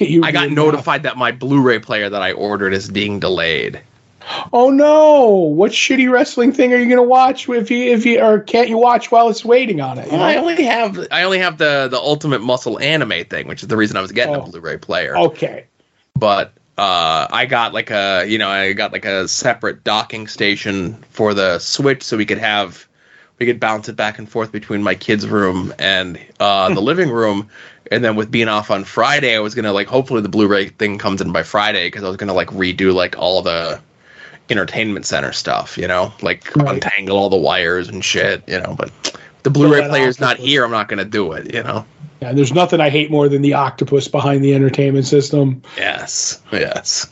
I 0.00 0.32
got 0.32 0.50
notified 0.50 1.04
that 1.04 1.16
my 1.16 1.32
Blu-ray 1.32 1.80
player 1.80 2.08
that 2.08 2.22
I 2.22 2.32
ordered 2.32 2.72
is 2.72 2.90
being 2.90 3.20
delayed. 3.20 3.80
Oh 4.52 4.70
no! 4.70 5.28
What 5.28 5.72
shitty 5.72 6.10
wrestling 6.10 6.52
thing 6.52 6.72
are 6.72 6.78
you 6.78 6.86
going 6.86 6.96
to 6.96 7.02
watch 7.02 7.48
if 7.48 7.70
you 7.70 7.92
if 7.92 8.06
you 8.06 8.20
or 8.20 8.40
can't 8.40 8.68
you 8.68 8.78
watch 8.78 9.10
while 9.10 9.28
it's 9.28 9.44
waiting 9.44 9.80
on 9.80 9.98
it? 9.98 10.10
Well, 10.10 10.22
I 10.22 10.36
only 10.36 10.64
have 10.64 11.06
I 11.10 11.22
only 11.22 11.38
have 11.38 11.58
the 11.58 11.88
the 11.90 11.98
Ultimate 11.98 12.40
Muscle 12.40 12.78
anime 12.78 13.24
thing, 13.24 13.48
which 13.48 13.62
is 13.62 13.68
the 13.68 13.76
reason 13.76 13.96
I 13.96 14.00
was 14.00 14.12
getting 14.12 14.36
oh. 14.36 14.42
a 14.42 14.50
Blu-ray 14.50 14.78
player. 14.78 15.16
Okay. 15.16 15.66
But 16.14 16.52
uh, 16.78 17.28
I 17.30 17.46
got 17.46 17.74
like 17.74 17.90
a 17.90 18.24
you 18.26 18.38
know 18.38 18.48
I 18.48 18.72
got 18.72 18.92
like 18.92 19.04
a 19.04 19.28
separate 19.28 19.84
docking 19.84 20.26
station 20.26 20.94
for 21.10 21.34
the 21.34 21.58
Switch 21.58 22.02
so 22.02 22.16
we 22.16 22.26
could 22.26 22.38
have 22.38 22.88
we 23.38 23.46
could 23.46 23.60
bounce 23.60 23.88
it 23.88 23.96
back 23.96 24.18
and 24.18 24.28
forth 24.28 24.52
between 24.52 24.82
my 24.82 24.94
kids' 24.94 25.26
room 25.26 25.74
and 25.78 26.18
uh, 26.40 26.68
the 26.74 26.82
living 26.82 27.10
room. 27.10 27.48
And 27.92 28.02
then 28.02 28.16
with 28.16 28.30
being 28.30 28.48
off 28.48 28.70
on 28.70 28.84
Friday, 28.84 29.36
I 29.36 29.40
was 29.40 29.54
gonna 29.54 29.72
like 29.72 29.86
hopefully 29.86 30.22
the 30.22 30.28
Blu-ray 30.28 30.68
thing 30.70 30.98
comes 30.98 31.20
in 31.20 31.32
by 31.32 31.42
Friday 31.42 31.88
because 31.88 32.02
I 32.02 32.08
was 32.08 32.16
gonna 32.16 32.34
like 32.34 32.48
redo 32.48 32.94
like 32.94 33.18
all 33.18 33.42
the 33.42 33.80
entertainment 34.50 35.06
center 35.06 35.32
stuff, 35.32 35.78
you 35.78 35.88
know, 35.88 36.12
like 36.22 36.54
right. 36.56 36.74
untangle 36.74 37.16
all 37.16 37.30
the 37.30 37.36
wires 37.36 37.88
and 37.88 38.04
shit, 38.04 38.42
you 38.46 38.60
know. 38.60 38.74
But 38.76 38.90
the 39.42 39.50
Blu-ray 39.50 39.88
player's 39.88 40.20
not 40.20 40.36
here. 40.36 40.64
I'm 40.64 40.70
not 40.70 40.88
gonna 40.88 41.04
do 41.04 41.32
it, 41.32 41.54
you 41.54 41.62
know. 41.62 41.84
Yeah, 42.20 42.32
there's 42.32 42.52
nothing 42.52 42.80
I 42.80 42.90
hate 42.90 43.10
more 43.10 43.28
than 43.28 43.42
the 43.42 43.54
octopus 43.54 44.08
behind 44.08 44.44
the 44.44 44.54
entertainment 44.54 45.06
system. 45.06 45.62
Yes, 45.76 46.40
yes. 46.52 47.06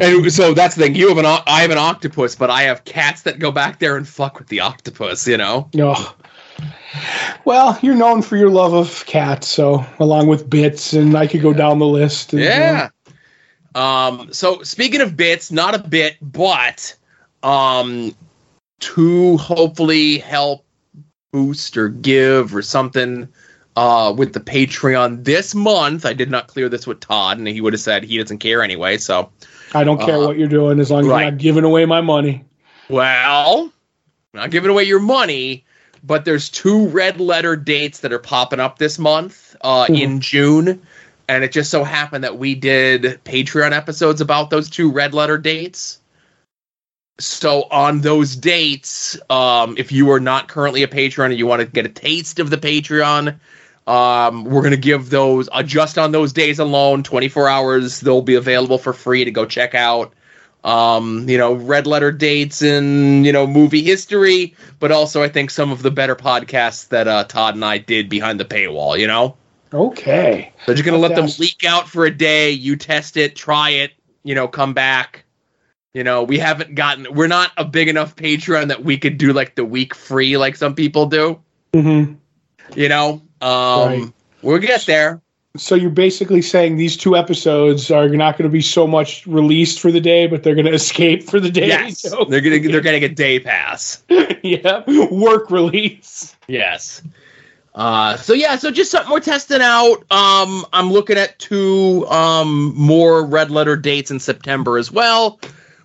And 0.00 0.32
so 0.32 0.54
that's 0.54 0.76
the 0.76 0.84
thing. 0.84 0.94
You 0.94 1.08
have 1.08 1.18
an 1.18 1.26
I 1.26 1.62
have 1.62 1.70
an 1.70 1.78
octopus, 1.78 2.34
but 2.34 2.50
I 2.50 2.62
have 2.62 2.84
cats 2.84 3.22
that 3.22 3.38
go 3.38 3.50
back 3.50 3.78
there 3.80 3.96
and 3.96 4.06
fuck 4.06 4.38
with 4.38 4.48
the 4.48 4.60
octopus. 4.60 5.26
You 5.26 5.36
know. 5.36 5.68
Oh. 5.78 6.14
Well, 7.44 7.78
you're 7.82 7.94
known 7.94 8.22
for 8.22 8.36
your 8.36 8.50
love 8.50 8.74
of 8.74 9.04
cats, 9.06 9.48
so 9.48 9.84
along 9.98 10.28
with 10.28 10.48
bits, 10.48 10.92
and 10.92 11.16
I 11.16 11.26
could 11.26 11.42
go 11.42 11.52
down 11.52 11.78
the 11.78 11.86
list. 11.86 12.32
And, 12.32 12.42
yeah. 12.42 12.90
Um. 13.74 14.32
So 14.32 14.62
speaking 14.62 15.00
of 15.00 15.16
bits, 15.16 15.50
not 15.52 15.74
a 15.74 15.78
bit, 15.78 16.16
but 16.20 16.94
um, 17.42 18.14
to 18.80 19.36
hopefully 19.38 20.18
help 20.18 20.64
boost 21.32 21.76
or 21.76 21.88
give 21.88 22.54
or 22.54 22.62
something 22.62 23.28
uh, 23.76 24.14
with 24.16 24.32
the 24.32 24.40
Patreon 24.40 25.24
this 25.24 25.54
month. 25.54 26.04
I 26.04 26.12
did 26.12 26.30
not 26.30 26.46
clear 26.46 26.68
this 26.68 26.86
with 26.86 27.00
Todd, 27.00 27.38
and 27.38 27.48
he 27.48 27.60
would 27.60 27.72
have 27.72 27.80
said 27.80 28.04
he 28.04 28.18
doesn't 28.18 28.38
care 28.38 28.62
anyway. 28.62 28.98
So 28.98 29.30
I 29.74 29.84
don't 29.84 30.00
care 30.00 30.16
uh, 30.16 30.26
what 30.26 30.38
you're 30.38 30.48
doing 30.48 30.78
as 30.78 30.90
long 30.90 31.00
as 31.02 31.06
right. 31.06 31.22
you're 31.22 31.30
not 31.30 31.40
giving 31.40 31.64
away 31.64 31.84
my 31.86 32.00
money. 32.00 32.44
Well, 32.88 33.72
not 34.34 34.50
giving 34.50 34.70
away 34.70 34.84
your 34.84 35.00
money, 35.00 35.64
but 36.02 36.24
there's 36.24 36.48
two 36.48 36.88
red 36.88 37.20
letter 37.20 37.56
dates 37.56 38.00
that 38.00 38.12
are 38.12 38.18
popping 38.18 38.60
up 38.60 38.78
this 38.78 38.98
month 38.98 39.56
uh, 39.62 39.84
mm-hmm. 39.84 39.94
in 39.94 40.20
June. 40.20 40.82
And 41.32 41.44
it 41.44 41.52
just 41.52 41.70
so 41.70 41.84
happened 41.84 42.24
that 42.24 42.38
we 42.38 42.54
did 42.54 43.02
Patreon 43.24 43.72
episodes 43.72 44.20
about 44.20 44.50
those 44.50 44.68
two 44.70 44.90
red 44.90 45.14
letter 45.14 45.38
dates. 45.38 46.00
So 47.18 47.62
on 47.70 48.00
those 48.00 48.36
dates, 48.36 49.16
um, 49.30 49.76
if 49.78 49.92
you 49.92 50.10
are 50.10 50.20
not 50.20 50.48
currently 50.48 50.82
a 50.82 50.88
patron 50.88 51.30
and 51.30 51.38
you 51.38 51.46
want 51.46 51.60
to 51.60 51.66
get 51.66 51.86
a 51.86 51.88
taste 51.88 52.38
of 52.40 52.50
the 52.50 52.58
Patreon, 52.58 53.38
Um, 53.86 54.44
we're 54.44 54.62
gonna 54.62 54.76
give 54.76 55.10
those 55.10 55.48
uh, 55.52 55.62
just 55.62 55.98
on 55.98 56.12
those 56.12 56.32
days 56.32 56.58
alone, 56.60 57.02
24 57.02 57.48
hours. 57.48 58.00
They'll 58.00 58.22
be 58.22 58.36
available 58.36 58.78
for 58.78 58.92
free 58.92 59.24
to 59.24 59.30
go 59.32 59.44
check 59.46 59.74
out. 59.74 60.14
Um, 60.64 61.28
you 61.28 61.36
know, 61.38 61.54
red 61.54 61.86
letter 61.88 62.12
dates 62.12 62.62
and 62.62 63.26
you 63.26 63.32
know 63.32 63.46
movie 63.46 63.82
history, 63.82 64.54
but 64.78 64.92
also 64.92 65.22
I 65.22 65.28
think 65.28 65.50
some 65.50 65.72
of 65.72 65.82
the 65.82 65.90
better 65.90 66.14
podcasts 66.14 66.88
that 66.88 67.08
uh, 67.08 67.24
Todd 67.24 67.54
and 67.56 67.64
I 67.64 67.78
did 67.78 68.08
behind 68.08 68.38
the 68.38 68.44
paywall. 68.44 68.98
You 68.98 69.08
know, 69.08 69.36
Okay. 69.74 70.52
so 70.66 70.74
just 70.74 70.84
gonna 70.84 70.98
let 70.98 71.14
them 71.14 71.28
leak 71.38 71.64
out 71.64 71.88
for 71.88 72.04
a 72.04 72.10
day. 72.10 72.50
You 72.50 72.76
test 72.76 73.16
it, 73.16 73.34
try 73.36 73.70
it. 73.70 73.92
You 74.24 74.34
know, 74.34 74.48
come 74.48 74.74
back. 74.74 75.24
You 75.94 76.04
know, 76.04 76.22
we 76.22 76.38
haven't 76.38 76.74
gotten. 76.74 77.06
We're 77.14 77.26
not 77.26 77.52
a 77.56 77.64
big 77.64 77.88
enough 77.88 78.16
Patreon 78.16 78.68
that 78.68 78.82
we 78.84 78.96
could 78.96 79.18
do 79.18 79.32
like 79.32 79.54
the 79.56 79.64
week 79.64 79.94
free 79.94 80.36
like 80.38 80.56
some 80.56 80.74
people 80.74 81.06
do. 81.06 81.40
hmm 81.74 82.14
You 82.74 82.88
know, 82.88 83.22
um, 83.40 83.50
Right. 83.50 84.12
we'll 84.42 84.58
get 84.58 84.86
there. 84.86 85.20
So 85.54 85.74
you're 85.74 85.90
basically 85.90 86.40
saying 86.40 86.76
these 86.76 86.96
two 86.96 87.14
episodes 87.14 87.90
are 87.90 88.08
not 88.08 88.38
going 88.38 88.48
to 88.48 88.52
be 88.52 88.62
so 88.62 88.86
much 88.86 89.26
released 89.26 89.80
for 89.80 89.92
the 89.92 90.00
day, 90.00 90.26
but 90.26 90.42
they're 90.42 90.54
going 90.54 90.64
to 90.72 90.72
escape 90.72 91.24
for 91.24 91.40
the 91.40 91.50
day. 91.50 91.66
Yes, 91.68 92.00
So- 92.00 92.24
they're 92.24 92.40
gonna 92.40 92.58
they're 92.60 92.80
getting 92.90 93.04
a 93.04 93.08
day 93.10 93.38
pass. 93.38 94.02
yeah, 94.42 94.82
work 95.10 95.50
release. 95.50 96.34
Yes. 96.48 97.02
Uh, 97.74 98.16
so 98.18 98.34
yeah, 98.34 98.56
so 98.56 98.70
just 98.70 98.90
something 98.90 99.10
we're 99.10 99.20
testing 99.20 99.62
out. 99.62 100.04
Um, 100.10 100.66
I'm 100.72 100.90
looking 100.92 101.16
at 101.16 101.38
two 101.38 102.06
um 102.08 102.74
more 102.76 103.24
red 103.24 103.50
letter 103.50 103.76
dates 103.76 104.10
in 104.10 104.20
September 104.20 104.76
as 104.76 104.90
well. 104.92 105.40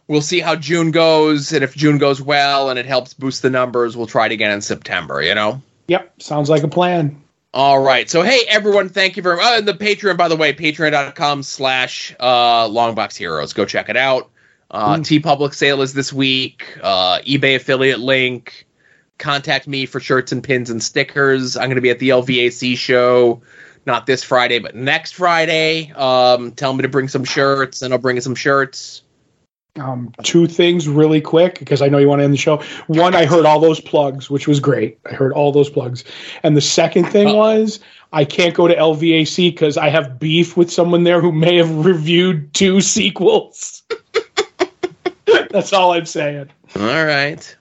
We'll 0.09 0.21
see 0.21 0.39
how 0.39 0.55
June 0.55 0.91
goes, 0.91 1.51
and 1.53 1.63
if 1.63 1.75
June 1.75 1.97
goes 1.97 2.21
well 2.21 2.69
and 2.69 2.77
it 2.79 2.85
helps 2.85 3.13
boost 3.13 3.41
the 3.41 3.49
numbers, 3.49 3.95
we'll 3.97 4.07
try 4.07 4.25
it 4.25 4.31
again 4.33 4.51
in 4.51 4.61
September. 4.61 5.21
You 5.21 5.33
know. 5.35 5.61
Yep, 5.87 6.21
sounds 6.21 6.49
like 6.49 6.63
a 6.63 6.67
plan. 6.67 7.21
All 7.53 7.79
right. 7.81 8.09
So 8.09 8.21
hey 8.21 8.41
everyone, 8.49 8.89
thank 8.89 9.15
you 9.15 9.23
very 9.23 9.37
much. 9.37 9.45
Uh, 9.45 9.55
and 9.59 9.67
the 9.67 9.73
Patreon, 9.73 10.17
by 10.17 10.27
the 10.27 10.35
way, 10.35 10.53
patreon.com 10.53 11.41
slash 11.43 12.13
uh 12.19 12.67
longbox 12.67 13.15
heroes. 13.15 13.53
Go 13.53 13.63
check 13.65 13.87
it 13.87 13.95
out. 13.97 14.29
Uh 14.69 14.97
Mm. 14.97 15.21
TeePublic 15.21 15.53
sale 15.53 15.81
is 15.81 15.93
this 15.93 16.11
week. 16.11 16.77
Uh 16.83 17.19
eBay 17.19 17.55
affiliate 17.55 17.99
link. 17.99 18.66
Contact 19.17 19.67
me 19.67 19.85
for 19.85 19.99
shirts 19.99 20.31
and 20.31 20.43
pins 20.43 20.69
and 20.69 20.81
stickers. 20.81 21.57
I'm 21.57 21.69
gonna 21.69 21.81
be 21.81 21.89
at 21.89 21.99
the 21.99 22.09
LVAC 22.09 22.77
show, 22.77 23.41
not 23.85 24.05
this 24.05 24.23
Friday, 24.23 24.59
but 24.59 24.75
next 24.75 25.13
Friday. 25.13 25.91
Um 25.95 26.51
tell 26.51 26.73
me 26.73 26.83
to 26.83 26.89
bring 26.89 27.07
some 27.07 27.23
shirts 27.23 27.81
and 27.81 27.93
I'll 27.93 27.99
bring 27.99 28.19
some 28.21 28.35
shirts. 28.35 29.03
Um, 29.79 30.11
two 30.23 30.47
things 30.47 30.87
really 30.87 31.21
quick 31.21 31.59
because 31.59 31.81
I 31.81 31.87
know 31.87 31.97
you 31.97 32.07
want 32.07 32.19
to 32.19 32.23
end 32.23 32.33
the 32.33 32.37
show. 32.37 32.63
One, 32.87 33.15
I 33.15 33.25
heard 33.25 33.45
all 33.45 33.59
those 33.59 33.79
plugs, 33.79 34.29
which 34.29 34.47
was 34.47 34.59
great. 34.59 34.99
I 35.05 35.13
heard 35.13 35.33
all 35.33 35.51
those 35.51 35.69
plugs. 35.69 36.03
And 36.43 36.57
the 36.57 36.61
second 36.61 37.05
thing 37.05 37.35
was 37.35 37.79
I 38.13 38.25
can't 38.25 38.53
go 38.53 38.67
to 38.67 38.75
LVAC 38.75 39.51
because 39.51 39.77
I 39.77 39.89
have 39.89 40.19
beef 40.19 40.57
with 40.57 40.71
someone 40.71 41.03
there 41.03 41.21
who 41.21 41.31
may 41.31 41.57
have 41.57 41.85
reviewed 41.85 42.53
two 42.53 42.81
sequels. 42.81 43.83
That's 45.51 45.73
all 45.73 45.93
I'm 45.93 46.05
saying. 46.05 46.49
All 46.75 47.05
right. 47.05 47.56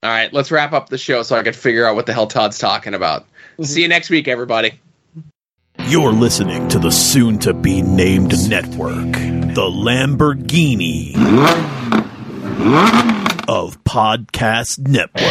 All 0.00 0.10
right, 0.10 0.32
let's 0.32 0.52
wrap 0.52 0.72
up 0.72 0.90
the 0.90 0.98
show 0.98 1.24
so 1.24 1.36
I 1.36 1.42
can 1.42 1.52
figure 1.52 1.84
out 1.84 1.96
what 1.96 2.06
the 2.06 2.12
hell 2.12 2.28
Todd's 2.28 2.58
talking 2.58 2.94
about. 2.94 3.22
Mm-hmm. 3.22 3.64
See 3.64 3.82
you 3.82 3.88
next 3.88 4.10
week, 4.10 4.28
everybody. 4.28 4.80
You're 5.88 6.12
listening 6.12 6.68
to 6.68 6.78
the 6.78 6.92
soon 6.92 7.40
to 7.40 7.52
be 7.52 7.82
named 7.82 8.48
network, 8.48 8.94
the 9.12 9.68
Lamborghini 9.68 11.16
of 13.48 13.82
podcast 13.82 14.78
networks. 14.78 15.28